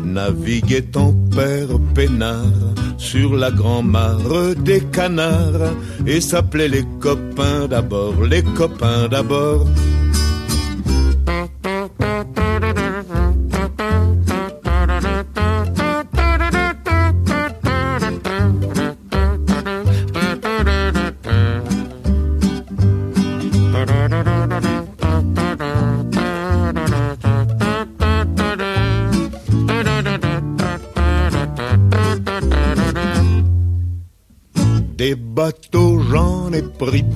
Naviguait 0.05 0.95
en 0.95 1.12
père 1.36 1.68
peinard 1.93 2.74
sur 2.97 3.36
la 3.36 3.51
grand-mare 3.51 4.55
des 4.55 4.80
canards 4.80 5.74
et 6.05 6.22
s'appelait 6.22 6.70
les 6.70 6.86
copains 7.01 7.68
d'abord, 7.68 8.24
les 8.24 8.41
copains 8.41 9.10
d'abord. 9.10 9.68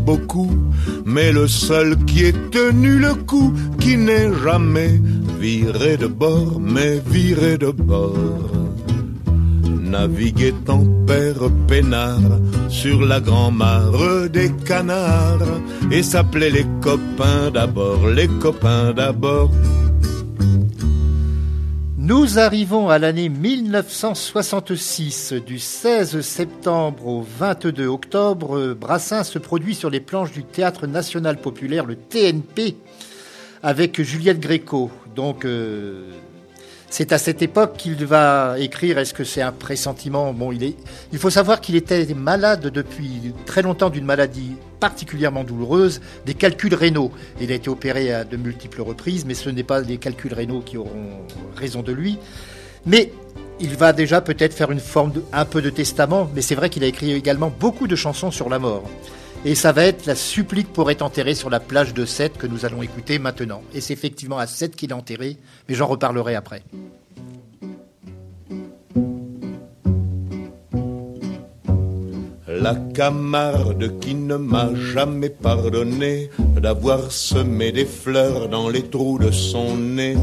Beaucoup, 0.05 0.51
mais 1.05 1.31
le 1.31 1.47
seul 1.47 1.97
qui 2.05 2.25
ait 2.25 2.49
tenu 2.51 2.97
le 2.99 3.13
coup, 3.13 3.53
qui 3.79 3.97
n'est 3.97 4.31
jamais 4.43 4.99
viré 5.39 5.97
de 5.97 6.07
bord, 6.07 6.59
mais 6.59 7.01
viré 7.05 7.57
de 7.57 7.71
bord. 7.71 8.49
Naviguait 9.81 10.53
en 10.69 10.85
père 11.05 11.49
peinard 11.67 12.39
sur 12.69 13.01
la 13.01 13.19
grand-mare 13.19 14.29
des 14.31 14.51
canards 14.65 15.59
et 15.91 16.03
s'appelait 16.03 16.49
les 16.49 16.65
copains 16.81 17.51
d'abord, 17.53 18.07
les 18.07 18.27
copains 18.27 18.93
d'abord. 18.93 19.51
Nous 22.03 22.39
arrivons 22.39 22.89
à 22.89 22.97
l'année 22.97 23.29
1966. 23.29 25.33
Du 25.33 25.59
16 25.59 26.21
septembre 26.21 27.05
au 27.05 27.21
22 27.21 27.85
octobre, 27.85 28.73
Brassens 28.73 29.25
se 29.25 29.37
produit 29.37 29.75
sur 29.75 29.91
les 29.91 29.99
planches 29.99 30.31
du 30.31 30.43
Théâtre 30.43 30.87
national 30.87 31.37
populaire, 31.37 31.85
le 31.85 31.95
TNP, 31.95 32.75
avec 33.61 34.01
Juliette 34.01 34.39
Gréco. 34.39 34.89
Donc, 35.15 35.45
euh, 35.45 36.09
c'est 36.89 37.11
à 37.11 37.19
cette 37.19 37.43
époque 37.43 37.77
qu'il 37.77 38.03
va 38.03 38.55
écrire. 38.57 38.97
Est-ce 38.97 39.13
que 39.13 39.23
c'est 39.23 39.43
un 39.43 39.51
pressentiment? 39.51 40.33
Bon, 40.33 40.51
il, 40.51 40.73
il 41.13 41.19
faut 41.19 41.29
savoir 41.29 41.61
qu'il 41.61 41.75
était 41.75 42.07
malade 42.15 42.71
depuis 42.73 43.31
très 43.45 43.61
longtemps 43.61 43.91
d'une 43.91 44.05
maladie 44.05 44.53
particulièrement 44.81 45.45
douloureuse, 45.45 46.01
des 46.25 46.33
calculs 46.33 46.75
rénaux. 46.75 47.11
Il 47.39 47.53
a 47.53 47.55
été 47.55 47.69
opéré 47.69 48.11
à 48.11 48.25
de 48.25 48.35
multiples 48.35 48.81
reprises, 48.81 49.23
mais 49.25 49.35
ce 49.35 49.49
n'est 49.49 49.63
pas 49.63 49.79
les 49.79 49.97
calculs 49.97 50.33
rénaux 50.33 50.59
qui 50.59 50.75
auront 50.75 51.21
raison 51.55 51.81
de 51.81 51.93
lui. 51.93 52.17
Mais 52.85 53.13
il 53.61 53.77
va 53.77 53.93
déjà 53.93 54.19
peut-être 54.19 54.53
faire 54.53 54.71
une 54.71 54.79
forme 54.79 55.13
un 55.31 55.45
peu 55.45 55.61
de 55.61 55.69
testament, 55.69 56.29
mais 56.35 56.41
c'est 56.41 56.55
vrai 56.55 56.69
qu'il 56.69 56.83
a 56.83 56.87
écrit 56.87 57.11
également 57.13 57.53
beaucoup 57.57 57.87
de 57.87 57.95
chansons 57.95 58.31
sur 58.31 58.49
la 58.49 58.59
mort. 58.59 58.83
Et 59.45 59.55
ça 59.55 59.71
va 59.71 59.83
être 59.85 60.05
la 60.05 60.15
supplique 60.15 60.73
pour 60.73 60.91
être 60.91 61.01
enterré 61.01 61.35
sur 61.35 61.49
la 61.49 61.59
plage 61.59 61.93
de 61.93 62.05
Sète 62.05 62.37
que 62.37 62.47
nous 62.47 62.65
allons 62.65 62.83
écouter 62.83 63.19
maintenant. 63.19 63.61
Et 63.73 63.81
c'est 63.81 63.93
effectivement 63.93 64.37
à 64.37 64.47
Sète 64.47 64.75
qu'il 64.75 64.91
est 64.91 64.93
enterré, 64.93 65.37
mais 65.69 65.75
j'en 65.75 65.87
reparlerai 65.87 66.35
après. 66.35 66.63
La 72.61 72.75
camarde 72.75 73.99
qui 73.99 74.13
ne 74.13 74.35
m'a 74.35 74.69
jamais 74.93 75.29
pardonné 75.29 76.29
d'avoir 76.61 77.11
semé 77.11 77.71
des 77.71 77.85
fleurs 77.85 78.49
dans 78.49 78.69
les 78.69 78.83
trous 78.83 79.17
de 79.17 79.31
son 79.31 79.75
nez 79.77 80.15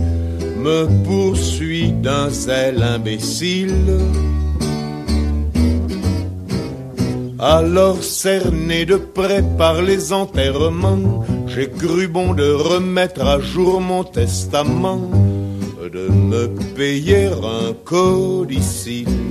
me 0.57 0.86
poursuit 1.05 1.91
d'un 1.91 2.30
zèle 2.30 2.84
imbécile. 2.84 3.99
Alors 7.41 8.05
cerné 8.05 8.86
de 8.86 8.97
près 8.97 9.43
par 9.59 9.82
les 9.82 10.12
enterrements, 10.12 11.24
j'ai 11.49 11.68
cru 11.68 12.07
bon 12.07 12.34
de 12.34 12.53
remettre 12.53 13.26
à 13.26 13.41
jour 13.41 13.80
mon 13.80 14.05
testament, 14.05 15.11
de 15.93 16.09
me 16.09 16.47
payer 16.76 17.26
un 17.26 17.72
codicile. 17.84 19.28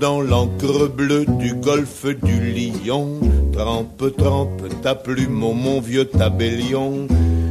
Dans 0.00 0.22
l'encre 0.22 0.88
bleue 0.88 1.26
du 1.26 1.52
golfe 1.54 2.06
du 2.06 2.52
Lion. 2.54 3.20
Trempe, 3.52 4.16
trempe 4.16 4.62
ta 4.82 4.94
plume, 4.94 5.32
mon 5.54 5.80
vieux 5.80 6.06
tabellion, 6.06 7.06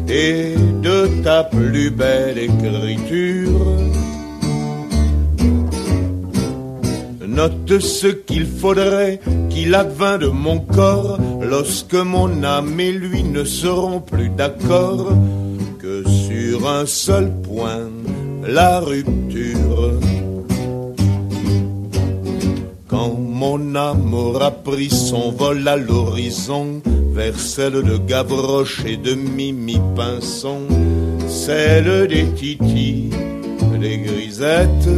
et 0.08 0.56
de 0.82 1.08
ta 1.24 1.44
plus 1.44 1.92
belle 1.92 2.40
écriture. 2.40 3.78
Note 7.28 7.80
ce 7.80 8.08
qu'il 8.08 8.48
faudrait 8.48 9.20
qu'il 9.50 9.76
advint 9.76 10.18
de 10.18 10.28
mon 10.28 10.60
corps 10.60 11.20
lorsque 11.42 11.94
mon 11.94 12.44
âme 12.44 12.80
et 12.80 12.92
lui 12.92 13.24
ne 13.24 13.44
seront 13.44 14.02
plus 14.02 14.30
d'accord 14.30 15.14
que 15.78 16.04
sur 16.10 16.68
un 16.68 16.88
seul 16.88 17.32
point, 17.44 17.88
la 18.46 18.80
rupture. 18.80 20.19
Mon 23.08 23.76
amour 23.76 24.42
a 24.42 24.52
pris 24.52 24.90
son 24.90 25.32
vol 25.32 25.66
à 25.68 25.78
l'horizon, 25.78 26.82
vers 27.14 27.40
celle 27.40 27.82
de 27.84 27.98
Gavroche 27.98 28.84
et 28.86 28.98
de 28.98 29.14
Mimi 29.16 29.80
Pinson, 29.96 30.68
celle 31.28 32.08
des 32.10 32.26
titis, 32.36 33.10
des 33.80 34.00
grisettes, 34.00 34.90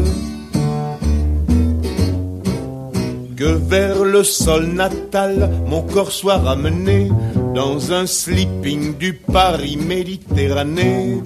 que 3.36 3.44
vers 3.44 4.04
le 4.04 4.24
sol 4.24 4.66
natal 4.66 5.52
mon 5.68 5.84
corps 5.84 6.12
soit 6.12 6.38
ramené 6.38 7.10
dans 7.54 7.94
un 7.94 8.08
sleeping 8.08 8.98
du 8.98 9.14
Paris 9.14 9.78
Méditerranée, 9.78 11.22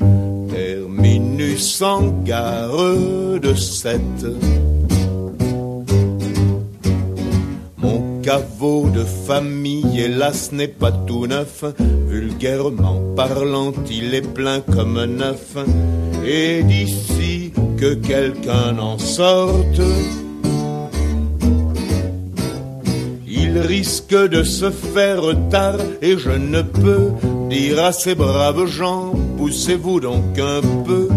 terminus 0.49 1.81
en 1.81 2.07
gare 2.23 3.39
de 3.41 3.53
Sète. 3.53 4.25
Caveau 8.25 8.89
de 8.89 9.03
famille, 9.03 9.99
hélas, 9.99 10.51
n'est 10.51 10.67
pas 10.67 10.91
tout 10.91 11.27
neuf. 11.27 11.63
Vulgairement 12.07 12.99
parlant, 13.15 13.71
il 13.91 14.15
est 14.15 14.27
plein 14.33 14.61
comme 14.61 15.05
neuf. 15.05 15.55
Et 16.25 16.63
d'ici 16.63 17.53
que 17.77 17.93
quelqu'un 17.93 18.79
en 18.79 18.97
sorte, 18.97 19.79
il 23.27 23.59
risque 23.59 24.15
de 24.15 24.41
se 24.41 24.71
faire 24.71 25.21
tard. 25.51 25.77
Et 26.01 26.17
je 26.17 26.31
ne 26.31 26.63
peux 26.63 27.11
dire 27.51 27.83
à 27.83 27.91
ces 27.91 28.15
braves 28.15 28.65
gens, 28.65 29.13
poussez-vous 29.37 29.99
donc 29.99 30.39
un 30.39 30.61
peu. 30.83 31.07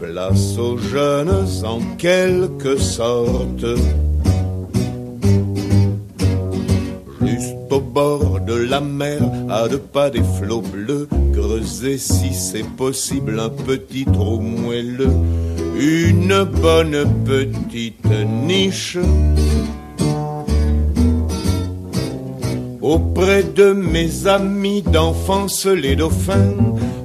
Place 0.00 0.56
aux 0.56 0.78
jeunes 0.78 1.46
en 1.62 1.80
quelque 1.98 2.78
sorte. 2.78 3.66
De 7.98 8.54
la 8.54 8.80
mer, 8.80 9.20
à 9.50 9.66
deux 9.66 9.78
pas 9.78 10.08
des 10.08 10.22
flots 10.22 10.62
bleus, 10.62 11.08
creuser 11.32 11.98
si 11.98 12.32
c'est 12.32 12.68
possible 12.76 13.40
un 13.40 13.48
petit 13.48 14.04
trou 14.04 14.38
moelleux, 14.38 15.16
une 15.80 16.44
bonne 16.44 17.04
petite 17.24 18.06
niche. 18.46 18.98
Auprès 22.80 23.42
de 23.42 23.72
mes 23.72 24.28
amis 24.28 24.82
d'enfance 24.82 25.66
les 25.66 25.96
dauphins, 25.96 26.54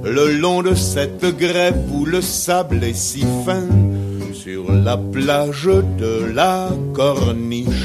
le 0.04 0.38
long 0.38 0.62
de 0.62 0.76
cette 0.76 1.26
grève 1.36 1.82
où 1.92 2.04
le 2.04 2.20
sable 2.20 2.84
est 2.84 2.96
si 2.96 3.24
fin, 3.44 3.66
sur 4.32 4.70
la 4.70 4.96
plage 4.96 5.68
de 5.98 6.32
la 6.32 6.68
corniche. 6.92 7.83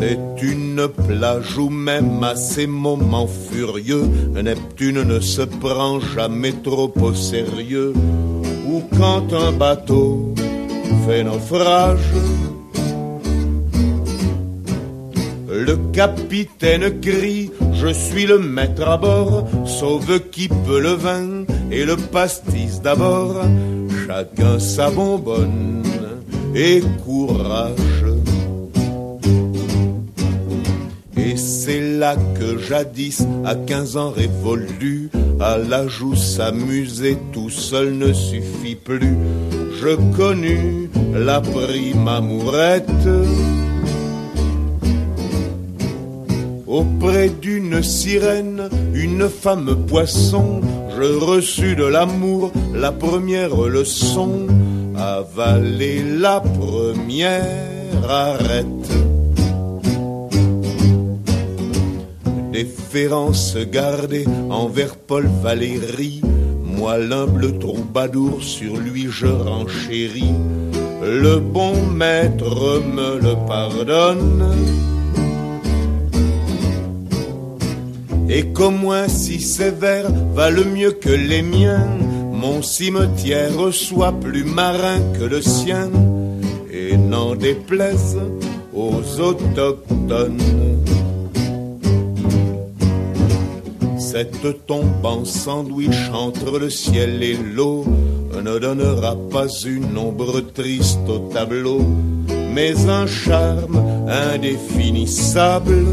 C'est 0.00 0.18
une 0.40 0.88
plage 0.88 1.58
où 1.58 1.68
même 1.68 2.24
à 2.24 2.34
ces 2.34 2.66
moments 2.66 3.26
furieux, 3.26 4.04
Neptune 4.32 5.02
ne 5.02 5.20
se 5.20 5.42
prend 5.42 6.00
jamais 6.00 6.52
trop 6.52 6.90
au 7.02 7.12
sérieux. 7.12 7.92
Ou 8.66 8.82
quand 8.96 9.30
un 9.34 9.52
bateau 9.52 10.34
fait 11.06 11.22
naufrage, 11.22 12.14
le 15.50 15.76
capitaine 15.92 16.98
crie, 17.00 17.50
je 17.74 17.88
suis 17.88 18.24
le 18.24 18.38
maître 18.38 18.88
à 18.88 18.96
bord, 18.96 19.46
sauve 19.66 20.18
qui 20.32 20.48
peut 20.48 20.80
le 20.80 20.94
vin 20.94 21.44
et 21.70 21.84
le 21.84 21.96
pastis 21.96 22.80
d'abord, 22.80 23.36
chacun 24.06 24.58
sa 24.58 24.90
bonbonne 24.90 25.82
et 26.54 26.80
courage. 27.04 28.09
Que 32.38 32.58
jadis, 32.58 33.22
à 33.44 33.54
quinze 33.54 33.96
ans 33.96 34.10
révolus, 34.10 35.10
à 35.38 35.58
l'âge 35.58 36.02
où 36.02 36.16
s'amuser 36.16 37.18
tout 37.32 37.50
seul 37.50 37.92
ne 37.92 38.12
suffit 38.12 38.74
plus, 38.74 39.16
je 39.80 39.96
connus 40.16 40.90
la 41.14 41.40
prime 41.40 42.08
amourette 42.08 43.08
Auprès 46.66 47.28
d'une 47.28 47.82
sirène, 47.82 48.70
une 48.94 49.28
femme 49.28 49.84
poisson, 49.86 50.60
je 50.96 51.02
reçus 51.02 51.76
de 51.76 51.84
l'amour 51.84 52.52
la 52.72 52.92
première 52.92 53.56
leçon. 53.56 54.46
Avaler 54.96 56.02
la 56.18 56.40
première 56.40 58.08
arrête. 58.08 59.09
Déférence 62.62 63.56
gardée 63.72 64.26
envers 64.50 64.94
Paul 64.94 65.26
Valéry, 65.42 66.20
moi 66.62 66.98
l'humble 66.98 67.58
troubadour 67.58 68.42
sur 68.42 68.76
lui 68.76 69.06
je 69.08 69.28
renchéris. 69.28 70.34
Le 71.02 71.36
bon 71.38 71.74
maître 71.86 72.82
me 72.94 73.18
le 73.18 73.34
pardonne 73.46 74.44
Et 78.28 78.48
qu'au 78.48 78.70
moins 78.70 79.08
si 79.08 79.40
sévère 79.40 80.10
valent 80.34 80.66
mieux 80.66 80.92
que 80.92 81.08
les 81.30 81.40
miens, 81.40 81.88
mon 82.30 82.60
cimetière 82.60 83.72
soit 83.72 84.12
plus 84.12 84.44
marin 84.44 85.00
que 85.18 85.24
le 85.24 85.40
sien, 85.40 85.88
et 86.70 86.98
n'en 86.98 87.34
déplaise 87.36 88.18
aux 88.74 89.00
autochtones. 89.18 90.69
Cette 94.12 94.66
tombe 94.66 95.06
en 95.06 95.24
sandwich 95.24 96.10
entre 96.12 96.58
le 96.58 96.68
ciel 96.68 97.22
et 97.22 97.36
l'eau 97.36 97.84
ne 98.34 98.58
donnera 98.58 99.14
pas 99.30 99.46
une 99.64 99.96
ombre 99.96 100.40
triste 100.40 101.08
au 101.08 101.30
tableau, 101.32 101.82
mais 102.52 102.74
un 102.88 103.06
charme 103.06 103.80
indéfinissable 104.08 105.84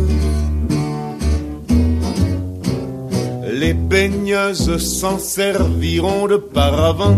Les 3.54 3.74
baigneuses 3.74 4.78
s'en 4.78 5.20
serviront 5.20 6.26
de 6.26 6.38
paravent 6.38 7.16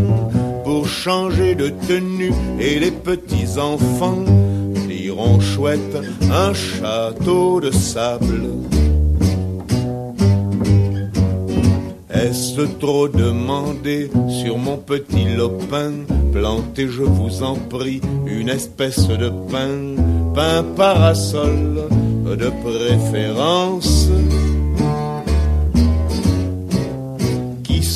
pour 0.66 0.86
changer 0.86 1.56
de 1.56 1.70
tenue 1.88 2.34
et 2.60 2.78
les 2.78 2.92
petits 2.92 3.58
enfants 3.58 4.26
diront 4.86 5.40
chouette 5.40 5.98
un 6.30 6.54
château 6.54 7.62
de 7.62 7.72
sable. 7.72 8.50
Est-ce 12.12 12.62
trop 12.80 13.08
demandé 13.08 14.10
sur 14.42 14.58
mon 14.58 14.78
petit 14.78 15.26
lopin? 15.36 15.92
Plantez, 16.32 16.88
je 16.88 17.04
vous 17.04 17.44
en 17.44 17.56
prie, 17.56 18.02
une 18.26 18.50
espèce 18.50 19.08
de 19.08 19.30
pain, 19.52 19.96
pain 20.34 20.64
parasol 20.76 21.88
de 22.26 22.52
préférence. 22.64 24.10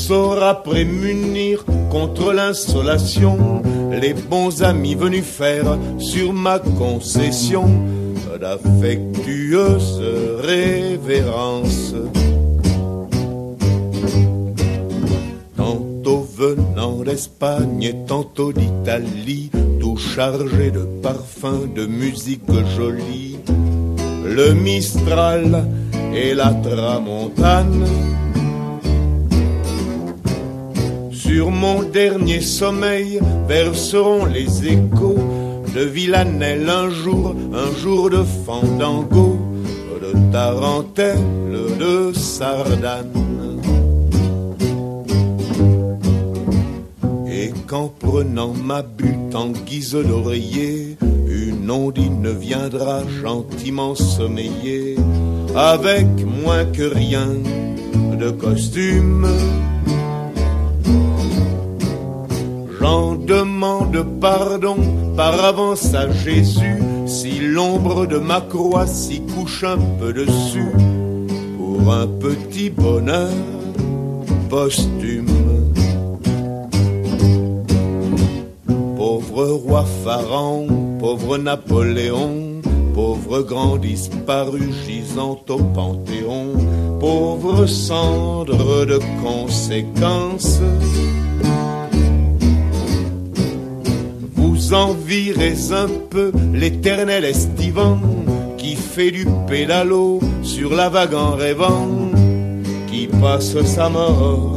Saura 0.06 0.62
prémunir 0.64 1.64
contre 1.90 2.34
l'insolation 2.34 3.64
les 4.02 4.14
bons 4.14 4.62
amis 4.62 4.96
venus 4.96 5.24
faire 5.24 5.78
sur 5.98 6.34
ma 6.34 6.60
concession? 6.60 7.70
D'affectueuse 8.42 10.02
révérence. 10.42 11.94
Venant 16.56 17.04
d'Espagne 17.04 17.84
et 17.84 17.96
tantôt 18.08 18.54
d'Italie, 18.54 19.50
tout 19.80 19.98
chargé 19.98 20.72
de 20.72 20.86
parfums, 21.02 21.68
de 21.76 21.86
musique 21.86 22.42
jolie, 22.76 23.38
le 24.26 24.54
Mistral 24.54 25.68
et 26.16 26.34
la 26.34 26.54
Tramontane 26.54 27.86
Sur 31.12 31.50
mon 31.50 31.84
dernier 31.84 32.42
sommeil 32.42 33.20
verseront 33.48 34.26
les 34.26 34.68
échos 34.68 35.18
de 35.74 35.82
Villanelle 35.82 36.70
un 36.70 36.90
jour, 36.90 37.36
un 37.54 37.76
jour 37.80 38.10
de 38.10 38.24
fandango, 38.46 39.40
de 40.02 40.32
tarentelle, 40.32 41.18
de 41.80 42.14
sardane. 42.14 43.23
Qu'en 47.74 47.88
prenant 47.88 48.54
ma 48.54 48.84
butte 48.84 49.34
en 49.34 49.50
guise 49.50 49.94
d'oreiller, 49.96 50.96
une 51.28 51.72
ondine 51.72 52.30
viendra 52.30 53.02
gentiment 53.24 53.96
sommeiller, 53.96 54.96
avec 55.56 56.06
moins 56.24 56.66
que 56.66 56.84
rien 56.84 57.30
de 58.20 58.30
costume 58.30 59.26
J'en 62.80 63.16
demande 63.16 64.06
pardon 64.22 64.78
par 65.18 65.44
avance 65.44 65.96
à 65.96 66.12
Jésus 66.12 66.80
si 67.08 67.40
l'ombre 67.40 68.06
de 68.06 68.20
ma 68.20 68.42
croix 68.42 68.86
s'y 68.86 69.22
couche 69.22 69.64
un 69.64 69.80
peu 70.00 70.14
dessus 70.14 70.72
pour 71.58 71.92
un 71.92 72.06
petit 72.06 72.70
bonheur 72.70 73.32
posthume. 74.48 75.63
Pauvre 79.34 79.54
roi 79.54 79.86
Pharaon, 80.04 80.68
pauvre 81.00 81.40
Napoléon, 81.40 82.62
pauvre 82.94 83.42
grand 83.42 83.78
disparu 83.78 84.62
gisant 84.86 85.40
au 85.50 85.58
Panthéon, 85.58 86.50
pauvre 87.00 87.66
cendre 87.66 88.86
de 88.86 89.00
conséquences 89.24 90.62
vous 94.36 94.74
envirez 94.76 95.56
un 95.72 95.90
peu 96.12 96.32
l'éternel 96.54 97.26
estivant 97.26 98.00
qui 98.58 98.76
fait 98.76 99.10
du 99.10 99.26
pédalo 99.48 100.20
sur 100.44 100.76
la 100.76 100.90
vague 100.90 101.16
en 101.16 101.32
rêvant, 101.32 101.90
qui 102.88 103.08
passe 103.08 103.60
sa 103.64 103.90
mort 103.90 104.56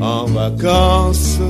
en 0.00 0.26
vacances. 0.26 1.40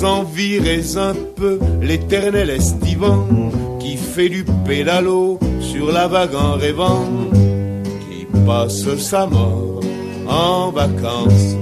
Vous 0.00 0.06
envirez 0.06 0.96
un 0.96 1.14
peu 1.36 1.60
l'éternel 1.82 2.48
estivant 2.48 3.28
qui 3.78 3.98
fait 3.98 4.30
du 4.30 4.46
pédalo 4.64 5.38
sur 5.60 5.92
la 5.92 6.08
vague 6.08 6.34
en 6.34 6.54
rêvant, 6.54 7.04
qui 7.84 8.24
passe 8.46 8.96
sa 8.96 9.26
mort 9.26 9.82
en 10.26 10.70
vacances. 10.70 11.54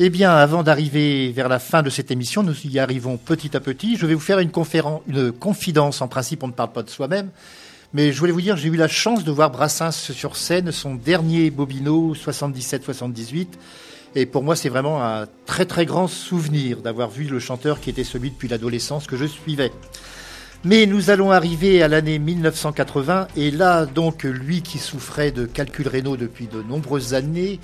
Eh 0.00 0.10
bien, 0.10 0.32
avant 0.32 0.64
d'arriver 0.64 1.30
vers 1.30 1.48
la 1.48 1.60
fin 1.60 1.84
de 1.84 1.90
cette 1.90 2.10
émission, 2.10 2.42
nous 2.42 2.56
y 2.66 2.80
arrivons 2.80 3.18
petit 3.18 3.56
à 3.56 3.60
petit. 3.60 3.96
Je 3.96 4.04
vais 4.04 4.14
vous 4.14 4.20
faire 4.20 4.40
une, 4.40 4.50
une 5.06 5.30
confidence. 5.30 6.02
En 6.02 6.08
principe, 6.08 6.42
on 6.42 6.48
ne 6.48 6.52
parle 6.52 6.72
pas 6.72 6.82
de 6.82 6.90
soi-même. 6.90 7.30
Mais 7.92 8.12
je 8.12 8.18
voulais 8.20 8.32
vous 8.32 8.40
dire, 8.40 8.56
j'ai 8.56 8.68
eu 8.68 8.76
la 8.76 8.88
chance 8.88 9.24
de 9.24 9.32
voir 9.32 9.50
Brassens 9.50 9.90
sur 10.12 10.36
scène, 10.36 10.70
son 10.70 10.94
dernier 10.94 11.50
Bobino, 11.50 12.14
77-78. 12.14 13.48
Et 14.14 14.26
pour 14.26 14.42
moi, 14.42 14.56
c'est 14.56 14.68
vraiment 14.68 15.04
un 15.04 15.26
très 15.46 15.64
très 15.64 15.86
grand 15.86 16.06
souvenir 16.06 16.78
d'avoir 16.78 17.10
vu 17.10 17.24
le 17.24 17.38
chanteur 17.38 17.80
qui 17.80 17.90
était 17.90 18.04
celui 18.04 18.30
depuis 18.30 18.48
l'adolescence 18.48 19.06
que 19.06 19.16
je 19.16 19.24
suivais. 19.24 19.72
Mais 20.62 20.86
nous 20.86 21.10
allons 21.10 21.30
arriver 21.30 21.82
à 21.82 21.88
l'année 21.88 22.18
1980, 22.18 23.28
et 23.36 23.50
là, 23.50 23.86
donc, 23.86 24.24
lui 24.24 24.62
qui 24.62 24.78
souffrait 24.78 25.32
de 25.32 25.46
calculs 25.46 25.88
rénaux 25.88 26.16
depuis 26.16 26.46
de 26.46 26.62
nombreuses 26.62 27.14
années, 27.14 27.58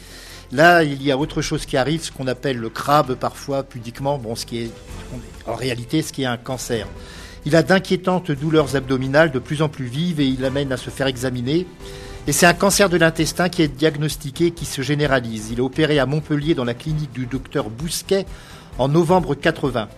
Là, 0.52 0.84
il 0.84 1.02
y 1.02 1.10
a 1.10 1.18
autre 1.18 1.42
chose 1.42 1.66
qui 1.66 1.76
arrive, 1.76 2.02
ce 2.04 2.12
qu'on 2.12 2.28
appelle 2.28 2.58
le 2.58 2.68
crabe 2.68 3.14
parfois, 3.14 3.64
pudiquement, 3.64 4.16
bon, 4.18 4.36
ce 4.36 4.46
qui 4.46 4.58
est 4.58 4.70
en 5.46 5.54
réalité 5.54 6.02
ce 6.02 6.12
qui 6.12 6.22
est 6.22 6.26
un 6.26 6.36
cancer. 6.36 6.86
Il 7.46 7.54
a 7.54 7.62
d'inquiétantes 7.62 8.32
douleurs 8.32 8.74
abdominales 8.74 9.30
de 9.30 9.38
plus 9.38 9.62
en 9.62 9.68
plus 9.68 9.84
vives 9.84 10.18
et 10.18 10.26
il 10.26 10.40
l'amène 10.40 10.72
à 10.72 10.76
se 10.76 10.90
faire 10.90 11.06
examiner. 11.06 11.64
Et 12.26 12.32
c'est 12.32 12.44
un 12.44 12.54
cancer 12.54 12.88
de 12.88 12.96
l'intestin 12.96 13.48
qui 13.48 13.62
est 13.62 13.68
diagnostiqué 13.68 14.46
et 14.46 14.50
qui 14.50 14.64
se 14.64 14.82
généralise. 14.82 15.50
Il 15.52 15.58
est 15.58 15.62
opéré 15.62 16.00
à 16.00 16.06
Montpellier 16.06 16.56
dans 16.56 16.64
la 16.64 16.74
clinique 16.74 17.12
du 17.12 17.26
docteur 17.26 17.70
Bousquet 17.70 18.26
en 18.78 18.88
novembre 18.88 19.36
80. 19.36 19.88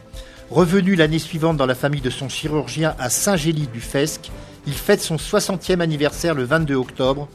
Revenu 0.51 0.95
l'année 0.95 1.19
suivante 1.19 1.57
dans 1.57 1.65
la 1.65 1.75
famille 1.75 2.03
de 2.03 2.11
son 2.11 2.29
chirurgien 2.29 2.95
à 2.99 3.09
Saint-Gély 3.09 3.67
du 3.69 3.81
Fesque, 3.81 4.31
il 4.67 4.75
fête 4.75 5.01
son 5.01 5.17
60e 5.17 5.81
anniversaire 5.81 6.35
le 6.35 6.45
22 6.45 6.75
octobre 6.75 7.29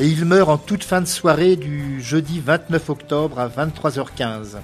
et 0.00 0.06
il 0.06 0.24
meurt 0.24 0.48
en 0.48 0.56
toute 0.56 0.84
fin 0.84 1.02
de 1.02 1.06
soirée 1.06 1.56
du 1.56 2.00
jeudi 2.00 2.40
29 2.40 2.88
octobre 2.88 3.38
à 3.38 3.48
23h15. 3.48 4.56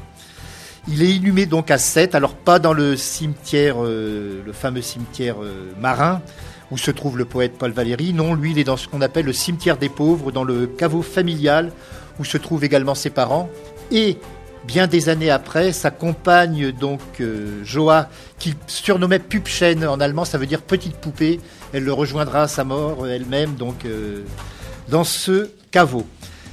Il 0.93 1.05
est 1.05 1.15
inhumé 1.15 1.47
donc 1.47 1.71
à 1.71 1.79
Sète, 1.79 2.17
alors 2.17 2.35
pas 2.35 2.59
dans 2.59 2.73
le 2.73 2.97
cimetière, 2.97 3.77
euh, 3.79 4.43
le 4.45 4.53
fameux 4.53 4.83
cimetière 4.83 5.37
euh, 5.41 5.73
marin 5.81 6.21
où 6.73 6.79
se 6.79 6.91
trouve 6.91 7.17
le 7.17 7.25
poète 7.25 7.53
Paul 7.57 7.71
Valéry. 7.71 8.13
Non, 8.13 8.35
lui, 8.35 8.51
il 8.51 8.59
est 8.59 8.65
dans 8.65 8.77
ce 8.77 8.89
qu'on 8.89 9.01
appelle 9.01 9.27
le 9.27 9.33
cimetière 9.33 9.77
des 9.77 9.89
pauvres, 9.89 10.33
dans 10.33 10.43
le 10.43 10.67
caveau 10.67 11.03
familial 11.03 11.71
où 12.19 12.25
se 12.25 12.39
trouvent 12.39 12.65
également 12.65 12.97
ses 12.97 13.11
parents. 13.11 13.49
Et 13.93 14.19
bien 14.65 14.89
des 14.89 15.09
années 15.09 15.31
après, 15.31 15.71
sa 15.71 15.93
compagne, 15.93 16.73
donc 16.73 17.01
euh, 17.21 17.65
Joa, 17.65 18.09
qu'il 18.41 18.55
surnommait 18.67 19.21
Pupchen 19.21 19.87
en 19.87 20.01
allemand, 20.01 20.25
ça 20.25 20.39
veut 20.39 20.47
dire 20.47 20.61
petite 20.61 20.97
poupée, 20.97 21.39
elle 21.73 21.85
le 21.85 21.93
rejoindra 21.93 22.43
à 22.43 22.49
sa 22.49 22.65
mort 22.65 23.07
elle-même, 23.07 23.55
donc 23.55 23.87
dans 24.89 25.05
ce 25.05 25.51
caveau. 25.71 26.05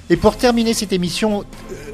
Et 0.10 0.16
pour 0.16 0.38
terminer 0.38 0.74
cette 0.74 0.94
émission, 0.94 1.44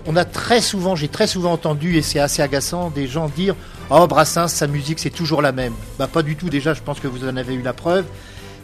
on 0.06 0.16
a 0.16 0.26
très 0.26 0.62
souvent, 0.62 0.95
j'ai 0.95 1.08
très 1.08 1.28
souvent 1.28 1.54
entendu, 1.54 1.97
et 1.97 2.01
c'est 2.01 2.20
assez 2.20 2.41
agaçant, 2.41 2.89
des 2.89 3.08
gens 3.08 3.30
dire 3.30 3.56
Oh, 3.89 4.08
Brassens, 4.08 4.49
sa 4.49 4.68
musique, 4.68 4.99
c'est 4.99 5.10
toujours 5.10 5.41
la 5.41 5.51
même. 5.51 5.74
Bah, 5.97 6.08
pas 6.08 6.24
du 6.24 6.36
tout, 6.36 6.49
déjà, 6.49 6.74
je 6.74 6.82
pense 6.82 6.99
que 6.99 7.08
vous 7.08 7.28
en 7.28 7.38
avez 7.38 7.54
eu 7.54 7.62
la 7.62 7.74
preuve. 7.74 8.06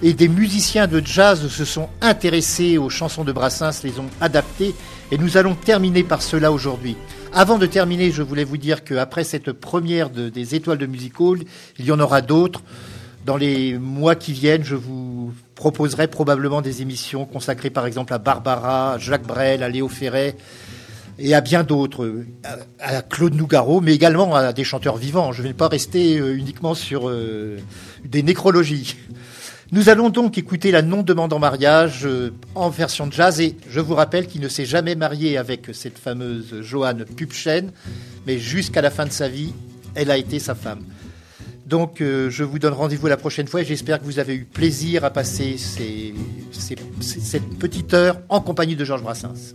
Et 0.01 0.13
des 0.13 0.29
musiciens 0.29 0.87
de 0.87 1.01
jazz 1.05 1.47
se 1.47 1.65
sont 1.65 1.89
intéressés 2.01 2.77
aux 2.77 2.89
chansons 2.89 3.23
de 3.23 3.31
Brassens, 3.31 3.83
les 3.83 3.99
ont 3.99 4.09
adaptées, 4.21 4.73
et 5.11 5.17
nous 5.17 5.37
allons 5.37 5.55
terminer 5.55 6.03
par 6.03 6.21
cela 6.21 6.51
aujourd'hui. 6.51 6.95
Avant 7.33 7.57
de 7.57 7.65
terminer, 7.65 8.11
je 8.11 8.23
voulais 8.23 8.43
vous 8.43 8.57
dire 8.57 8.83
qu'après 8.83 9.23
cette 9.23 9.51
première 9.51 10.09
des 10.09 10.55
étoiles 10.55 10.77
de 10.77 10.85
Music 10.85 11.13
il 11.77 11.85
y 11.85 11.91
en 11.91 11.99
aura 11.99 12.21
d'autres. 12.21 12.61
Dans 13.25 13.37
les 13.37 13.77
mois 13.77 14.15
qui 14.15 14.31
viennent, 14.31 14.63
je 14.63 14.75
vous 14.75 15.33
proposerai 15.55 16.07
probablement 16.07 16.61
des 16.61 16.81
émissions 16.81 17.25
consacrées 17.25 17.69
par 17.69 17.85
exemple 17.85 18.13
à 18.13 18.17
Barbara, 18.17 18.93
à 18.93 18.97
Jacques 18.97 19.27
Brel, 19.27 19.61
à 19.61 19.69
Léo 19.69 19.89
Ferret 19.89 20.37
et 21.19 21.33
à 21.33 21.41
bien 21.41 21.63
d'autres, 21.63 22.23
à 22.79 23.01
Claude 23.01 23.35
Nougaro, 23.35 23.81
mais 23.81 23.93
également 23.93 24.35
à 24.35 24.53
des 24.53 24.63
chanteurs 24.63 24.97
vivants. 24.97 25.31
Je 25.31 25.41
ne 25.41 25.47
vais 25.47 25.53
pas 25.53 25.67
rester 25.67 26.17
euh, 26.17 26.35
uniquement 26.35 26.73
sur 26.73 27.09
euh, 27.09 27.57
des 28.05 28.23
nécrologies. 28.23 28.95
Nous 29.71 29.89
allons 29.89 30.09
donc 30.09 30.37
écouter 30.37 30.71
la 30.71 30.81
non-demande 30.81 31.33
en 31.33 31.39
mariage 31.39 32.05
euh, 32.05 32.31
en 32.55 32.69
version 32.69 33.09
jazz 33.11 33.39
et 33.39 33.55
je 33.69 33.79
vous 33.79 33.95
rappelle 33.95 34.27
qu'il 34.27 34.41
ne 34.41 34.47
s'est 34.47 34.65
jamais 34.65 34.95
marié 34.95 35.37
avec 35.37 35.69
cette 35.73 35.99
fameuse 35.99 36.61
Joanne 36.61 37.05
Pupchen, 37.05 37.71
mais 38.25 38.39
jusqu'à 38.39 38.81
la 38.81 38.89
fin 38.89 39.05
de 39.05 39.11
sa 39.11 39.27
vie, 39.27 39.53
elle 39.95 40.11
a 40.11 40.17
été 40.17 40.39
sa 40.39 40.55
femme. 40.55 40.83
Donc 41.65 41.97
je 41.99 42.43
vous 42.43 42.57
donne 42.57 42.73
rendez-vous 42.73 43.05
la 43.05 43.17
prochaine 43.17 43.45
fois 43.45 43.61
et 43.61 43.65
j'espère 43.65 43.99
que 43.99 44.05
vous 44.05 44.17
avez 44.17 44.33
eu 44.33 44.43
plaisir 44.43 45.05
à 45.05 45.11
passer 45.11 45.55
cette 45.59 47.59
petite 47.59 47.93
heure 47.93 48.17
en 48.27 48.41
compagnie 48.41 48.75
de 48.75 48.83
Georges 48.83 49.03
Brassens. 49.03 49.53